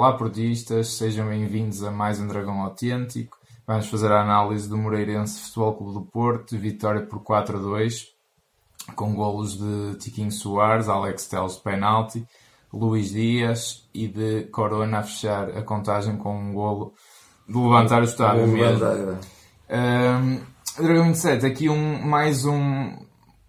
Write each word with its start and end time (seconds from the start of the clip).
Olá, 0.00 0.14
portistas, 0.14 0.94
sejam 0.94 1.28
bem-vindos 1.28 1.84
a 1.84 1.90
mais 1.90 2.18
um 2.18 2.26
Dragão 2.26 2.62
Autêntico. 2.62 3.36
Vamos 3.66 3.86
fazer 3.86 4.10
a 4.10 4.22
análise 4.22 4.66
do 4.66 4.78
Moreirense 4.78 5.42
Futebol 5.42 5.74
Clube 5.74 5.92
do 5.92 6.00
Porto, 6.00 6.56
vitória 6.56 7.02
por 7.02 7.22
4 7.22 7.58
a 7.58 7.60
2, 7.60 8.08
com 8.96 9.14
golos 9.14 9.58
de 9.58 9.98
Tiquinho 9.98 10.32
Soares, 10.32 10.88
Alex 10.88 11.28
Teles 11.28 11.56
de 11.56 11.60
penalti, 11.60 12.26
Luís 12.72 13.10
Dias 13.10 13.90
e 13.92 14.08
de 14.08 14.44
Corona 14.44 15.00
a 15.00 15.02
fechar 15.02 15.50
a 15.50 15.60
contagem 15.60 16.16
com 16.16 16.34
um 16.34 16.54
golo 16.54 16.94
de 17.46 17.58
levantar 17.58 18.00
o 18.00 18.04
estádio 18.04 18.48
mesmo. 18.48 18.86
Um, 19.68 20.40
Dragão 20.82 21.04
27, 21.08 21.44
aqui 21.44 21.68
um, 21.68 22.00
mais 22.00 22.46
um, 22.46 22.96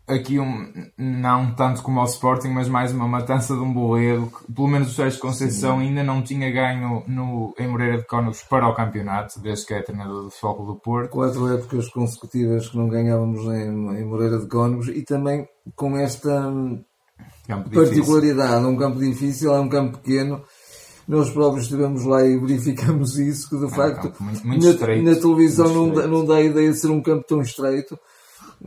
aqui 0.07 0.39
um, 0.39 0.71
não 0.97 1.53
tanto 1.53 1.81
como 1.81 1.99
ao 1.99 2.05
Sporting, 2.05 2.49
mas 2.49 2.67
mais 2.67 2.91
uma 2.91 3.07
matança 3.07 3.53
de 3.53 3.59
um 3.59 3.71
que 3.71 4.53
pelo 4.53 4.67
menos 4.67 4.91
o 4.91 4.95
Sérgio 4.95 5.19
Conceição 5.19 5.79
Sim. 5.79 5.87
ainda 5.87 6.03
não 6.03 6.21
tinha 6.21 6.51
ganho 6.51 7.03
no, 7.07 7.53
em 7.57 7.67
Moreira 7.67 7.97
de 7.97 8.05
Cónegos 8.05 8.43
para 8.43 8.67
o 8.67 8.75
campeonato, 8.75 9.39
desde 9.39 9.65
que 9.65 9.73
é 9.73 9.81
treinador 9.81 10.23
do 10.23 10.31
Foco 10.31 10.65
do 10.65 10.75
Porto. 10.75 11.11
Quatro 11.11 11.53
épocas 11.53 11.89
consecutivas 11.89 12.69
que 12.69 12.77
não 12.77 12.87
ganhávamos 12.87 13.41
em, 13.45 13.99
em 13.99 14.05
Moreira 14.05 14.39
de 14.39 14.47
Cónegos 14.47 14.87
e 14.89 15.03
também 15.03 15.47
com 15.75 15.97
esta 15.97 16.51
particularidade, 17.73 18.65
um 18.65 18.77
campo 18.77 18.99
difícil, 18.99 19.53
é 19.53 19.59
um 19.59 19.69
campo 19.69 19.97
pequeno. 19.99 20.43
Nós 21.07 21.29
próprios 21.29 21.65
estivemos 21.65 22.05
lá 22.05 22.25
e 22.25 22.37
verificamos 22.39 23.17
isso, 23.17 23.49
que 23.49 23.57
de 23.57 23.65
é 23.65 23.69
facto 23.69 24.13
um 24.19 24.23
muito, 24.23 24.47
muito 24.47 24.65
na, 24.65 24.71
estreito, 24.71 25.03
na, 25.03 25.15
televisão 25.15 25.73
não 25.73 25.93
dá, 25.93 26.07
não 26.07 26.25
dá 26.25 26.35
a 26.35 26.41
ideia 26.41 26.71
de 26.71 26.77
ser 26.77 26.89
um 26.89 27.01
campo 27.01 27.25
tão 27.27 27.41
estreito 27.41 27.97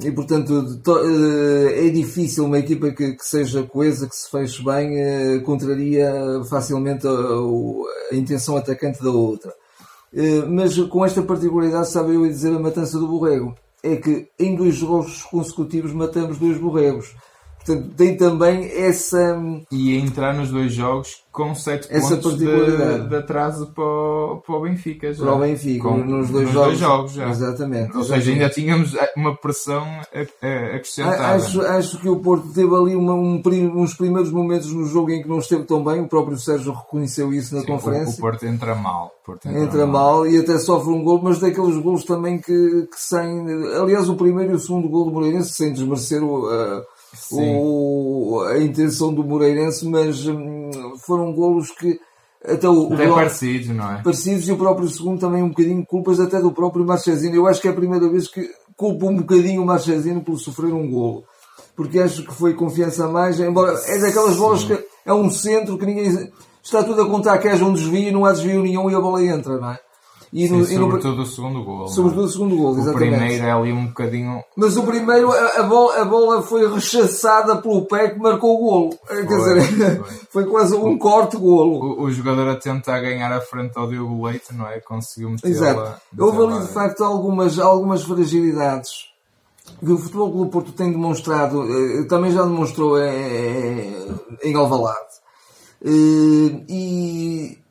e 0.03 0.11
portanto 0.11 0.81
eh, 0.89 1.87
é 1.87 1.91
difícil 1.91 2.47
uma 2.47 2.59
equipa 2.59 2.91
que, 2.91 3.13
que, 3.13 3.25
seja 3.25 3.63
coesa, 3.63 4.09
que 4.09 4.17
se 4.17 4.29
feche 4.31 4.65
bem, 4.65 4.99
eh, 4.99 5.39
contraria 5.41 6.13
facilmente 6.49 7.07
a, 7.07 7.11
a, 7.11 8.17
intenção 8.17 8.57
atacante 8.57 9.03
da 9.03 9.11
outra. 9.11 9.53
Eh, 10.13 10.45
mas 10.49 10.77
com 10.89 11.05
esta 11.05 11.23
particularidade, 11.23 11.91
sabe 11.91 12.15
eu 12.15 12.27
dizer 12.27 12.53
a 12.55 12.59
matança 12.59 12.99
do 12.99 13.07
borrego, 13.07 13.55
é 13.83 13.97
que 13.97 14.29
em 14.39 14.57
dois 14.57 14.75
jogos 14.75 15.23
consecutivos 15.25 15.93
matamos 15.93 16.39
dois 16.39 16.59
borregos. 16.59 17.15
Portanto, 17.65 17.95
tem 17.97 18.17
também 18.17 18.71
essa. 18.71 19.41
E 19.73 19.97
entrar 19.97 20.35
nos 20.35 20.51
dois 20.51 20.73
jogos 20.73 21.25
com 21.35 21.53
7 21.53 21.89
pontos 21.89 22.39
de, 22.39 23.09
de, 23.09 23.17
atraso 23.17 23.67
para 23.75 23.83
o, 23.83 24.43
para 24.47 24.55
o 24.55 24.61
Benfica. 24.61 25.13
Já. 25.13 25.25
Para 25.25 25.35
o 25.35 25.39
Benfica, 25.41 25.89
com, 25.89 25.97
nos 25.97 26.31
dois 26.31 26.45
nos 26.45 26.53
jogos. 26.53 26.69
Dois 26.69 26.79
jogos 26.79 27.13
já. 27.13 27.29
Exatamente. 27.29 27.97
Ou 27.97 28.03
exatamente. 28.03 28.25
seja, 28.25 28.33
ainda 28.33 28.49
tínhamos 28.51 28.97
uma 29.17 29.35
pressão 29.37 29.85
acrescentada. 30.75 31.35
Acho, 31.35 31.61
acho 31.63 31.99
que 31.99 32.09
o 32.09 32.21
Porto 32.21 32.53
teve 32.53 32.73
ali 32.73 32.95
uma, 32.95 33.15
um, 33.15 33.43
uns 33.75 33.95
primeiros 33.95 34.31
momentos 34.31 34.73
no 34.73 34.87
jogo 34.87 35.11
em 35.11 35.23
que 35.23 35.29
não 35.29 35.39
esteve 35.39 35.65
tão 35.65 35.83
bem. 35.83 36.03
O 36.03 36.09
próprio 36.09 36.39
Sérgio 36.39 36.73
reconheceu 36.73 37.33
isso 37.33 37.55
na 37.55 37.63
Sim, 37.63 37.67
conferência. 37.67 38.19
O, 38.19 38.21
Porto 38.21 38.47
entra 38.47 38.75
mal. 38.77 39.11
Porto 39.25 39.49
entra, 39.49 39.61
entra 39.61 39.87
mal. 39.87 40.19
mal. 40.19 40.27
e 40.29 40.39
até 40.39 40.57
sofre 40.59 40.93
um 40.93 41.03
gol, 41.03 41.21
mas 41.21 41.41
daqueles 41.41 41.77
golos 41.79 42.05
também 42.05 42.39
que, 42.39 42.87
que 42.87 42.97
sem. 42.97 43.45
Aliás, 43.75 44.09
o 44.09 44.15
primeiro 44.15 44.53
e 44.53 44.55
o 44.55 44.61
segundo 44.61 44.89
gol 44.89 45.07
do 45.07 45.11
Moreirense, 45.11 45.55
sem 45.55 45.73
desmerecer 45.73 46.23
o. 46.23 46.47
Uh, 46.47 46.94
o, 47.33 48.45
a 48.49 48.59
intenção 48.59 49.13
do 49.13 49.25
Moreirense, 49.25 49.87
mas 49.87 50.27
hum, 50.27 50.71
foram 51.07 51.33
golos 51.33 51.71
que 51.71 51.99
até 52.45 52.69
o, 52.69 52.93
até 52.93 53.11
o 53.11 53.15
parecidos, 53.15 53.69
não 53.69 53.93
é? 53.93 54.03
Parecidos 54.03 54.49
e 54.49 54.53
o 54.53 54.59
próprio 54.59 54.89
segundo 54.89 55.19
também 55.19 55.43
um 55.43 55.49
bocadinho 55.49 55.85
culpas 55.87 56.21
até 56.21 56.41
do 56.41 56.53
próprio 56.53 56.85
Marchesino. 56.85 57.35
Eu 57.35 57.47
acho 57.47 57.61
que 57.61 57.69
é 57.69 57.71
a 57.71 57.75
primeira 57.75 58.09
vez 58.09 58.29
que 58.29 58.51
culpo 58.77 59.09
um 59.09 59.17
bocadinho 59.17 59.63
o 59.63 59.67
Marchesino 59.67 60.23
por 60.23 60.39
sofrer 60.39 60.73
um 60.73 60.91
golo. 60.91 61.25
Porque 61.75 61.99
acho 61.99 62.25
que 62.25 62.35
foi 62.35 62.55
confiança 62.55 63.07
a 63.07 63.09
mais, 63.09 63.41
embora 63.41 63.81
é 63.87 63.99
daquelas 63.99 64.37
bolas 64.37 64.63
que 64.63 64.79
é 65.05 65.13
um 65.13 65.31
centro 65.31 65.79
que 65.79 65.87
ninguém 65.87 66.31
está 66.63 66.85
tudo 66.85 67.03
a 67.03 67.07
contar 67.07 67.39
que 67.39 67.49
haja 67.49 67.65
um 67.65 67.73
desvio 67.73 68.13
não 68.13 68.25
há 68.25 68.33
desvio 68.33 68.63
nenhum 68.63 68.91
e 68.91 68.95
a 68.95 69.01
bola 69.01 69.23
entra, 69.25 69.59
não 69.59 69.71
é? 69.71 69.81
E 70.35 70.49
no, 70.49 70.65
Sim, 70.65 70.79
sobretudo 70.79 71.19
no... 71.19 71.23
o 71.23 71.27
segundo 71.27 71.63
gol. 71.63 71.87
Sobretudo 71.87 72.25
o 72.25 72.29
segundo 72.29 72.57
gol, 72.57 72.77
exatamente. 72.77 73.15
O 73.15 73.17
primeiro 73.17 73.45
é 73.45 73.51
ali 73.53 73.73
um 73.73 73.87
bocadinho. 73.87 74.43
Mas 74.57 74.77
o 74.77 74.83
primeiro, 74.83 75.31
a, 75.31 75.61
a, 75.61 75.63
bola, 75.63 76.01
a 76.01 76.05
bola 76.05 76.43
foi 76.43 76.69
rechaçada 76.69 77.63
pelo 77.63 77.87
pé 77.87 78.09
que 78.09 78.19
marcou 78.19 78.57
o 78.57 78.59
golo. 78.59 78.99
Foi, 79.07 79.25
Quer 79.25 79.37
dizer, 79.37 79.97
foi. 79.97 80.19
foi 80.43 80.47
quase 80.47 80.75
um 80.75 80.99
corte 80.99 81.37
golo. 81.37 82.01
O, 82.01 82.03
o, 82.03 82.11
jogador 82.11 82.49
a 82.49 82.57
tentar 82.57 82.99
ganhar 82.99 83.31
a 83.31 83.41
frente 83.41 83.79
ao 83.79 83.87
Diogo 83.87 84.27
Leite, 84.27 84.53
não 84.53 84.67
é? 84.67 84.81
Conseguiu 84.81 85.31
meter 85.31 85.49
Exato. 85.49 86.01
Houve 86.19 86.43
ali 86.43 86.67
de 86.67 86.73
facto 86.73 87.05
algumas, 87.05 87.57
algumas 87.61 88.03
fragilidades 88.03 88.91
que 89.79 89.93
o 89.93 89.99
Futebol 89.99 90.33
Clube 90.33 90.51
Porto 90.51 90.73
tem 90.73 90.91
demonstrado, 90.91 91.63
eh, 91.63 92.07
também 92.09 92.33
já 92.33 92.43
demonstrou 92.43 92.99
em, 93.01 93.95
em 94.43 94.55
Alvalade. 94.57 94.99
Eh, 95.81 96.65
e 96.69 97.64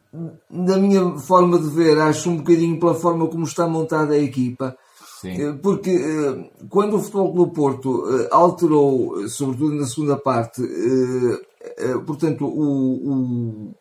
na 0.49 0.77
minha 0.77 1.17
forma 1.17 1.57
de 1.57 1.67
ver, 1.69 1.99
acho 1.99 2.29
um 2.29 2.37
bocadinho 2.37 2.79
pela 2.79 2.93
forma 2.93 3.27
como 3.27 3.43
está 3.43 3.67
montada 3.67 4.13
a 4.13 4.19
equipa. 4.19 4.77
Sim. 5.19 5.41
Eh, 5.41 5.53
porque 5.53 5.89
eh, 5.89 6.51
quando 6.69 6.97
o 6.97 6.99
Futebol 6.99 7.33
Clube 7.33 7.53
Porto 7.53 8.03
eh, 8.09 8.27
alterou, 8.29 9.27
sobretudo 9.29 9.75
na 9.75 9.85
segunda 9.85 10.17
parte, 10.17 10.61
portanto, 12.05 12.45
o, 12.45 13.09
o, 13.09 13.75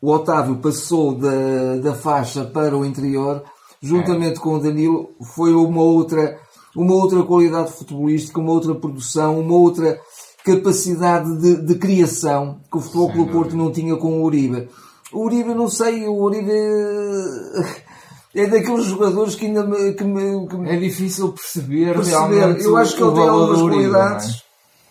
o 0.00 0.10
Otávio 0.10 0.56
passou 0.56 1.14
da, 1.14 1.76
da 1.76 1.94
faixa 1.94 2.46
para 2.46 2.76
o 2.76 2.84
interior, 2.84 3.44
juntamente 3.82 4.38
é. 4.38 4.42
com 4.42 4.54
o 4.54 4.60
Danilo, 4.60 5.10
foi 5.34 5.52
uma 5.52 5.82
outra, 5.82 6.38
uma 6.74 6.94
outra 6.94 7.22
qualidade 7.22 7.72
futebolística, 7.72 8.40
uma 8.40 8.52
outra 8.52 8.74
produção, 8.74 9.38
uma 9.38 9.54
outra 9.54 10.00
capacidade 10.44 11.36
de, 11.38 11.56
de 11.56 11.74
criação 11.76 12.60
que 12.70 12.78
o 12.78 12.80
Futebol 12.80 13.12
Clube 13.12 13.32
Porto 13.32 13.56
não 13.56 13.70
tinha 13.70 13.96
com 13.96 14.20
o 14.20 14.24
Uribe. 14.24 14.68
O 15.12 15.24
Uribe, 15.24 15.54
não 15.54 15.68
sei, 15.68 16.06
o 16.06 16.14
Uribe 16.14 16.52
é 18.34 18.46
daqueles 18.46 18.84
jogadores 18.84 19.34
que 19.34 19.46
ainda 19.46 19.64
me, 19.64 19.92
que 19.92 20.04
me, 20.04 20.46
que 20.46 20.56
me 20.56 20.70
é 20.70 20.76
difícil 20.76 21.32
perceber, 21.32 21.94
perceber. 21.94 22.16
realmente. 22.16 22.64
Eu 22.64 22.76
acho 22.76 22.96
que 22.96 23.02
ele 23.02 23.12
tem 23.12 23.28
algumas 23.28 23.60
Uribe, 23.60 23.90
qualidades. 23.90 24.44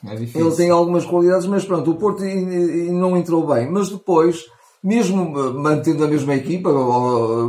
É? 0.06 0.14
É 0.14 0.16
ele 0.16 0.52
tem 0.56 0.70
algumas 0.70 1.06
qualidades, 1.06 1.48
mas 1.48 1.66
pronto, 1.66 1.92
o 1.92 1.96
Porto 1.96 2.24
não 2.24 3.18
entrou 3.18 3.46
bem. 3.46 3.70
Mas 3.70 3.90
depois, 3.90 4.46
mesmo 4.84 5.30
mantendo 5.54 6.06
a 6.06 6.08
mesma 6.08 6.36
equipa, 6.36 6.70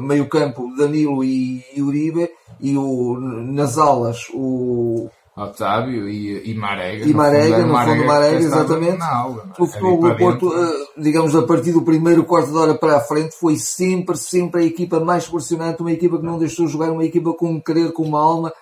meio 0.00 0.28
campo, 0.28 0.74
Danilo 0.76 1.22
e 1.22 1.62
Uribe, 1.78 2.28
e 2.60 2.76
o, 2.76 3.18
nas 3.20 3.78
alas, 3.78 4.26
o, 4.34 5.08
Otávio 5.36 6.08
e, 6.08 6.50
e 6.50 6.54
Marega. 6.54 7.04
E 7.06 7.14
Marega, 7.14 7.64
no, 7.64 7.78
fundo, 7.78 8.04
Marega, 8.04 8.36
exatamente. 8.36 9.02
Aula, 9.02 9.44
é? 9.56 9.62
o 9.62 9.66
futebol 9.66 10.00
do 10.00 10.16
Porto, 10.16 10.52
eh, 10.52 11.00
digamos, 11.00 11.34
a 11.36 11.42
partir 11.42 11.72
do 11.72 11.82
primeiro 11.82 12.24
quarto 12.24 12.50
de 12.50 12.56
hora 12.56 12.74
para 12.74 12.96
a 12.96 13.00
frente, 13.00 13.34
foi 13.38 13.56
sempre, 13.56 14.16
sempre 14.16 14.62
a 14.62 14.64
equipa 14.64 14.98
mais 14.98 15.28
pressionante, 15.28 15.80
uma 15.80 15.92
equipa 15.92 16.18
que 16.18 16.24
não 16.24 16.38
deixou 16.38 16.66
jogar, 16.66 16.90
uma 16.90 17.04
equipa 17.04 17.32
com 17.32 17.52
um 17.52 17.60
querer, 17.60 17.92
com 17.92 18.02
uma 18.02 18.20
alma, 18.20 18.52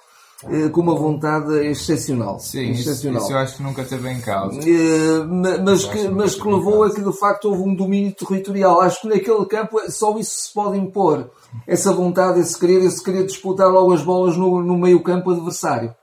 eh, 0.45 0.69
com 0.69 0.83
uma 0.83 0.95
vontade 0.95 1.53
excepcional. 1.67 2.39
Sim, 2.39 2.71
excepcional. 2.71 3.23
Isso, 3.23 3.25
isso 3.25 3.33
eu 3.33 3.39
acho 3.39 3.57
que 3.57 3.63
nunca 3.63 3.85
teve 3.85 4.11
em 4.11 4.21
causa. 4.21 4.61
Eh, 4.61 5.25
mas 5.65 5.85
que, 5.87 6.07
mas 6.09 6.35
que 6.35 6.47
levou 6.47 6.85
a 6.85 6.95
que 6.95 7.01
de 7.01 7.19
facto 7.19 7.47
houve 7.47 7.63
um 7.63 7.75
domínio 7.75 8.13
territorial. 8.13 8.83
Acho 8.83 9.01
que 9.01 9.09
naquele 9.09 9.47
campo 9.47 9.81
só 9.89 10.17
isso 10.19 10.43
se 10.43 10.53
pode 10.53 10.77
impor. 10.77 11.31
Essa 11.67 11.95
vontade, 11.95 12.41
esse 12.41 12.59
querer, 12.59 12.85
esse 12.85 13.03
querer 13.03 13.25
disputar 13.25 13.69
logo 13.69 13.93
as 13.95 14.03
bolas 14.03 14.37
no, 14.37 14.63
no 14.63 14.77
meio 14.77 15.03
campo 15.03 15.31
adversário 15.31 15.95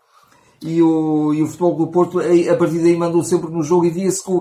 e 0.65 0.81
o, 0.81 1.33
e 1.33 1.43
o 1.43 1.47
Futebol 1.47 1.75
do 1.75 1.87
Porto 1.87 2.19
a 2.19 2.55
partir 2.57 2.79
daí 2.79 2.97
mandou 2.97 3.23
sempre 3.23 3.51
no 3.51 3.63
jogo 3.63 3.85
e 3.85 3.89
via-se 3.89 4.23
que 4.23 4.31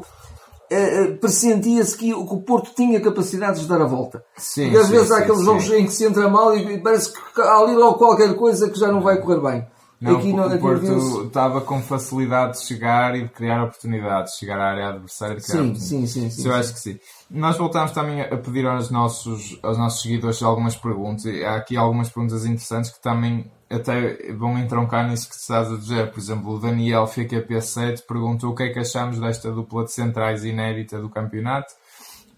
Uh, 0.64 1.18
pressentia-se 1.18 1.94
que, 1.94 2.06
que, 2.06 2.14
o 2.14 2.40
Porto 2.40 2.72
tinha 2.74 2.98
capacidades 2.98 3.60
de 3.60 3.68
dar 3.68 3.82
a 3.82 3.84
volta. 3.84 4.24
Sim, 4.34 4.62
Porque 4.62 4.78
às 4.78 4.86
sim, 4.86 4.92
vezes 4.92 5.08
sim, 5.08 5.14
há 5.14 5.18
aqueles 5.18 5.38
sim. 5.38 5.44
jogos 5.44 5.70
em 5.70 5.84
que 5.84 5.92
se 5.92 6.04
entra 6.06 6.28
mal 6.28 6.56
e 6.56 6.78
parece 6.78 7.12
que 7.12 7.40
há 7.40 7.58
ali 7.58 7.76
logo 7.76 7.98
qualquer 7.98 8.34
coisa 8.34 8.70
que 8.70 8.78
já 8.78 8.90
não 8.90 9.02
vai 9.02 9.20
correr 9.20 9.40
bem. 9.40 9.66
Não, 10.00 10.16
aqui, 10.16 10.32
o 10.32 10.58
Porto 10.58 11.22
estava 11.26 11.60
com 11.60 11.80
facilidade 11.80 12.58
de 12.58 12.66
chegar 12.66 13.16
e 13.16 13.22
de 13.22 13.28
criar 13.28 13.62
oportunidades, 13.64 14.32
de 14.32 14.38
chegar 14.40 14.58
à 14.58 14.70
área 14.70 14.88
adversária. 14.88 15.38
Sim, 15.40 15.74
sim, 15.76 16.06
sim, 16.06 16.30
sim, 16.30 16.46
Eu 16.46 16.54
acho 16.54 16.74
que 16.74 16.80
sim. 16.80 16.98
Nós 17.30 17.56
voltamos 17.56 17.92
também 17.92 18.20
a 18.20 18.36
pedir 18.36 18.66
aos 18.66 18.90
nossos, 18.90 19.58
aos 19.62 19.78
nossos 19.78 20.02
seguidores 20.02 20.42
algumas 20.42 20.76
perguntas. 20.76 21.24
Há 21.42 21.56
aqui 21.56 21.76
algumas 21.76 22.10
perguntas 22.10 22.44
interessantes 22.44 22.90
que 22.90 23.00
também 23.00 23.50
até 23.70 24.32
vão 24.32 24.58
entroncar 24.58 25.08
nisso 25.08 25.28
que 25.28 25.34
estás 25.34 25.70
a 25.70 25.76
dizer. 25.76 26.10
Por 26.10 26.18
exemplo, 26.18 26.52
o 26.52 26.58
Daniel 26.58 27.04
FKP7 27.04 28.02
perguntou 28.06 28.50
o 28.50 28.54
que 28.54 28.64
é 28.64 28.68
que 28.70 28.78
achamos 28.78 29.18
desta 29.18 29.50
dupla 29.50 29.84
de 29.84 29.92
centrais 29.92 30.44
inédita 30.44 31.00
do 31.00 31.08
campeonato. 31.08 31.74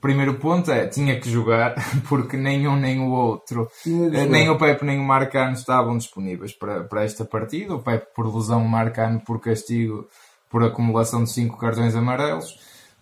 Primeiro 0.01 0.35
ponto 0.35 0.71
é, 0.71 0.87
tinha 0.87 1.19
que 1.19 1.29
jogar, 1.29 1.75
porque 2.09 2.37
nenhum 2.37 2.77
nem 2.77 3.01
o 3.01 3.11
outro, 3.11 3.69
nem 3.85 4.49
o 4.49 4.59
Pepe 4.59 4.85
nem 4.85 4.99
o 4.99 5.03
Marcano 5.03 5.53
estavam 5.53 5.97
disponíveis 5.97 6.53
para, 6.53 6.85
para 6.85 7.05
esta 7.05 7.25
partida. 7.25 7.75
O 7.75 7.83
Pepe 7.83 8.09
por 8.15 8.33
lesão, 8.33 8.65
o 8.65 8.69
Marcano 8.69 9.21
por 9.21 9.41
castigo, 9.41 10.07
por 10.51 10.63
acumulação 10.63 11.25
de 11.25 11.31
5 11.31 11.57
cartões 11.59 11.97
amarelos. 11.97 12.57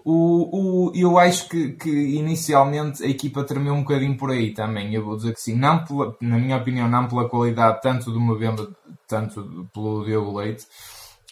O, 0.04 0.90
o, 0.90 0.92
eu 0.94 1.18
acho 1.18 1.48
que, 1.48 1.70
que 1.70 1.88
inicialmente 1.88 3.02
a 3.02 3.08
equipa 3.08 3.42
tremeu 3.42 3.72
um 3.72 3.80
bocadinho 3.80 4.18
por 4.18 4.30
aí 4.30 4.52
também. 4.52 4.94
Eu 4.94 5.02
vou 5.02 5.16
dizer 5.16 5.32
que 5.32 5.40
sim, 5.40 5.56
não 5.56 5.82
pela, 5.82 6.14
na 6.20 6.38
minha 6.38 6.58
opinião, 6.58 6.86
não 6.86 7.08
pela 7.08 7.26
qualidade 7.26 7.80
tanto 7.80 8.10
do 8.10 8.20
Movember, 8.20 8.68
tanto 9.08 9.66
pelo 9.72 10.04
Diogo 10.04 10.38
Leite, 10.38 10.66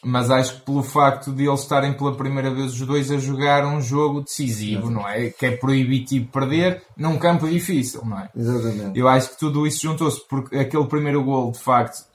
mas 0.03 0.31
acho 0.31 0.57
que 0.57 0.61
pelo 0.63 0.83
facto 0.83 1.33
de 1.33 1.47
eles 1.47 1.61
estarem 1.61 1.93
pela 1.93 2.17
primeira 2.17 2.51
vez 2.51 2.73
os 2.73 2.81
dois 2.87 3.11
a 3.11 3.19
jogar 3.19 3.67
um 3.67 3.81
jogo 3.83 4.23
decisivo, 4.23 4.91
não 4.91 5.07
é? 5.07 5.29
Que 5.29 5.47
é 5.47 5.57
proibitivo 5.57 6.29
perder 6.33 6.83
num 6.97 7.19
campo 7.19 7.47
difícil, 7.47 8.03
não 8.07 8.21
é? 8.21 8.31
Exatamente. 8.35 8.99
Eu 8.99 9.07
acho 9.07 9.31
que 9.31 9.39
tudo 9.39 9.67
isso 9.67 9.83
juntou-se 9.83 10.27
porque 10.27 10.57
aquele 10.57 10.87
primeiro 10.87 11.23
gol, 11.23 11.53
de 11.53 11.59
facto, 11.59 12.07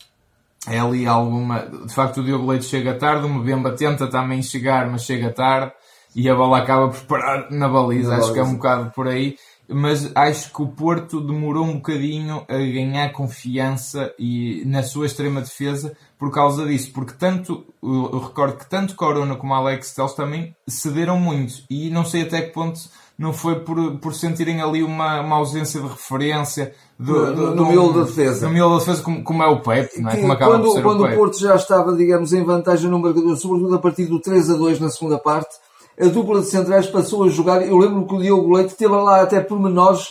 é 0.67 0.79
ali 0.79 1.05
alguma. 1.05 1.59
De 1.59 1.93
facto, 1.93 2.21
o 2.21 2.23
Diogo 2.23 2.47
Leite 2.47 2.65
chega 2.65 2.95
tarde, 2.95 3.27
o 3.27 3.29
Mbemba 3.29 3.73
tenta 3.73 4.07
também 4.07 4.41
chegar, 4.41 4.89
mas 4.89 5.03
chega 5.03 5.29
tarde 5.29 5.71
e 6.15 6.29
a 6.29 6.35
bola 6.35 6.57
acaba 6.59 6.89
por 6.89 7.01
parar 7.01 7.51
na 7.51 7.67
baliza. 7.67 8.11
Na 8.11 8.17
acho 8.17 8.33
que 8.33 8.39
é 8.39 8.41
um 8.41 8.45
baliza. 8.45 8.57
bocado 8.57 8.91
por 8.95 9.07
aí. 9.07 9.35
Mas 9.69 10.09
acho 10.15 10.53
que 10.53 10.61
o 10.61 10.67
Porto 10.67 11.19
demorou 11.19 11.65
um 11.65 11.73
bocadinho 11.75 12.45
a 12.47 12.53
ganhar 12.57 13.11
confiança 13.11 14.13
e 14.17 14.63
na 14.65 14.81
sua 14.81 15.05
extrema 15.05 15.41
defesa 15.41 15.91
por 16.17 16.31
causa 16.31 16.65
disso. 16.65 16.91
Porque 16.93 17.11
tanto, 17.13 17.65
eu 17.83 18.17
recordo 18.19 18.55
que 18.57 18.69
tanto 18.69 18.95
Corona 18.95 19.35
como 19.35 19.53
Alex 19.53 19.93
Telles 19.93 20.13
também 20.13 20.55
cederam 20.67 21.19
muito. 21.19 21.63
E 21.69 21.89
não 21.89 22.05
sei 22.05 22.21
até 22.21 22.41
que 22.43 22.53
ponto 22.53 22.79
não 23.19 23.33
foi 23.33 23.59
por, 23.59 23.97
por 23.97 24.13
sentirem 24.13 24.61
ali 24.61 24.83
uma, 24.83 25.19
uma 25.19 25.35
ausência 25.35 25.81
de 25.81 25.87
referência 25.87 26.73
do, 26.97 27.13
No- 27.13 27.35
do- 27.35 27.55
no 27.55 27.65
miolo 27.65 27.91
da 27.93 28.03
defesa. 28.05 28.47
No 28.47 28.53
miolo 28.53 28.75
da 28.75 28.79
defesa, 28.79 29.01
como, 29.03 29.21
como 29.21 29.43
é 29.43 29.47
o 29.47 29.59
Pepe, 29.59 29.99
não 30.01 30.09
é? 30.11 30.15
Que 30.15 30.21
Como 30.21 30.31
acaba 30.33 30.51
por 30.51 30.61
quando 30.61 30.73
ser 30.75 30.81
quando 30.83 30.99
o 30.99 31.03
o 31.03 31.05
Pepe. 31.07 31.17
Porto 31.17 31.39
já 31.39 31.55
estava, 31.55 31.93
digamos, 31.95 32.31
em 32.31 32.43
vantagem 32.43 32.89
no 32.89 32.99
marcador, 32.99 33.35
sobretudo 33.35 33.75
a 33.75 33.79
partir 33.79 34.05
do 34.05 34.21
3 34.21 34.49
a 34.49 34.53
2 34.55 34.79
na 34.79 34.89
segunda 34.89 35.17
parte, 35.17 35.49
a 35.99 36.05
dupla 36.07 36.41
de 36.41 36.47
centrais 36.47 36.85
passou 36.87 37.23
a 37.23 37.29
jogar. 37.29 37.65
Eu 37.65 37.77
lembro 37.77 38.05
que 38.05 38.13
o 38.15 38.19
Diogo 38.21 38.53
Leite 38.55 38.75
teve 38.75 38.93
lá 38.93 39.21
até 39.21 39.39
pormenores 39.41 40.09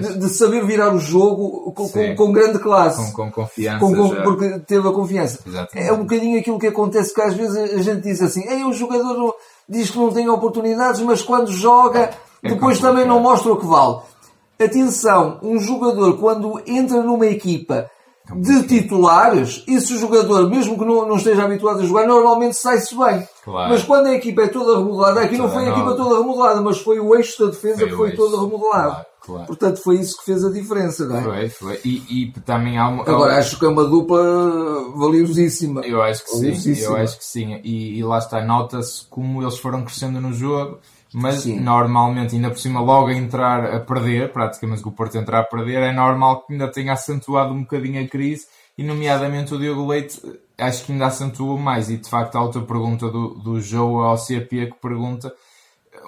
de, 0.00 0.18
de 0.18 0.28
saber 0.28 0.64
virar 0.64 0.94
o 0.94 0.98
jogo 1.00 1.72
com, 1.72 1.88
com, 1.88 2.14
com 2.14 2.32
grande 2.32 2.58
classe. 2.60 3.12
Com, 3.12 3.24
com 3.30 3.42
confiança. 3.42 3.78
Com- 3.80 4.22
porque 4.22 4.58
teve 4.60 4.88
a 4.88 4.92
confiança. 4.92 5.40
Exatamente. 5.46 5.88
É 5.88 5.92
um 5.92 5.98
bocadinho 6.02 6.38
aquilo 6.38 6.58
que 6.58 6.68
acontece 6.68 7.12
que 7.12 7.20
às 7.20 7.34
vezes 7.34 7.56
a 7.56 7.82
gente 7.82 8.02
diz 8.02 8.22
assim, 8.22 8.46
Ei, 8.48 8.62
o 8.64 8.72
jogador 8.72 9.34
diz 9.68 9.90
que 9.90 9.98
não 9.98 10.12
tem 10.12 10.28
oportunidades, 10.28 11.00
mas 11.00 11.20
quando 11.20 11.50
joga, 11.50 12.10
É 12.42 12.48
depois 12.50 12.76
complicado. 12.76 12.90
também 12.92 13.06
não 13.06 13.18
mostra 13.20 13.52
o 13.52 13.56
que 13.56 13.66
vale. 13.66 13.98
Atenção, 14.62 15.40
um 15.42 15.58
jogador 15.58 16.16
quando 16.18 16.60
entra 16.66 17.02
numa 17.02 17.26
equipa 17.26 17.90
de 18.32 18.62
titulares, 18.62 19.62
esse 19.68 19.98
jogador, 19.98 20.48
mesmo 20.48 20.78
que 20.78 20.84
não, 20.84 21.06
não 21.06 21.16
esteja 21.16 21.44
habituado 21.44 21.80
a 21.80 21.84
jogar, 21.84 22.06
normalmente 22.06 22.56
sai-se 22.56 22.96
bem. 22.96 23.26
Claro. 23.44 23.70
Mas 23.70 23.82
quando 23.82 24.06
a 24.06 24.14
equipa 24.14 24.42
é 24.42 24.48
toda 24.48 24.78
remodelada, 24.78 25.20
aqui 25.20 25.36
não 25.36 25.50
foi 25.50 25.66
a 25.66 25.70
equipa 25.70 25.94
toda 25.94 26.18
remodelada, 26.18 26.62
mas 26.62 26.78
foi 26.78 26.98
o 26.98 27.14
eixo 27.14 27.44
da 27.44 27.50
defesa 27.50 27.80
Foi 27.80 27.88
que 27.88 27.94
o 27.94 27.96
foi 27.98 28.12
todo 28.12 28.42
remodelado. 28.42 28.92
Claro, 28.92 29.06
claro. 29.20 29.46
Portanto, 29.46 29.82
foi 29.82 29.96
isso 29.96 30.16
que 30.18 30.24
fez 30.24 30.42
a 30.42 30.50
diferença, 30.50 31.06
não 31.06 31.18
é? 31.18 31.22
Foi, 31.22 31.48
foi. 31.50 31.80
E, 31.84 32.22
e 32.22 32.40
também 32.40 32.78
há 32.78 32.88
uma. 32.88 33.02
Agora, 33.02 33.36
acho 33.36 33.58
que 33.58 33.66
é 33.66 33.68
uma 33.68 33.84
dupla 33.84 34.22
valiosíssima. 34.96 35.82
Eu 35.82 36.02
acho 36.02 36.24
que 36.24 36.30
sim, 36.30 36.82
eu 36.82 36.96
acho 36.96 37.18
que 37.18 37.24
sim. 37.24 37.60
E, 37.62 37.98
e 37.98 38.02
lá 38.02 38.18
está, 38.18 38.42
nota-se 38.42 39.06
como 39.10 39.42
eles 39.42 39.58
foram 39.58 39.84
crescendo 39.84 40.18
no 40.18 40.32
jogo, 40.32 40.78
mas 41.14 41.42
Sim. 41.42 41.60
normalmente, 41.60 42.34
ainda 42.34 42.50
por 42.50 42.58
cima, 42.58 42.80
logo 42.80 43.06
a 43.06 43.14
entrar 43.14 43.72
a 43.72 43.78
perder, 43.78 44.32
praticamente 44.32 44.86
o 44.86 44.90
Porto 44.90 45.16
entrar 45.16 45.40
a 45.40 45.44
perder, 45.44 45.80
é 45.82 45.92
normal 45.92 46.44
que 46.44 46.52
ainda 46.52 46.66
tenha 46.66 46.92
acentuado 46.92 47.54
um 47.54 47.60
bocadinho 47.60 48.04
a 48.04 48.08
crise, 48.08 48.46
e 48.76 48.82
nomeadamente 48.82 49.54
o 49.54 49.58
Diogo 49.58 49.86
Leite, 49.86 50.20
acho 50.58 50.84
que 50.84 50.92
ainda 50.92 51.06
acentuou 51.06 51.56
mais. 51.56 51.88
E 51.88 51.96
de 51.96 52.08
facto, 52.08 52.34
a 52.34 52.42
outra 52.42 52.62
pergunta 52.62 53.08
do, 53.08 53.34
do 53.34 53.60
Joe 53.60 54.04
ao 54.04 54.18
CP 54.18 54.66
que 54.66 54.80
pergunta 54.80 55.32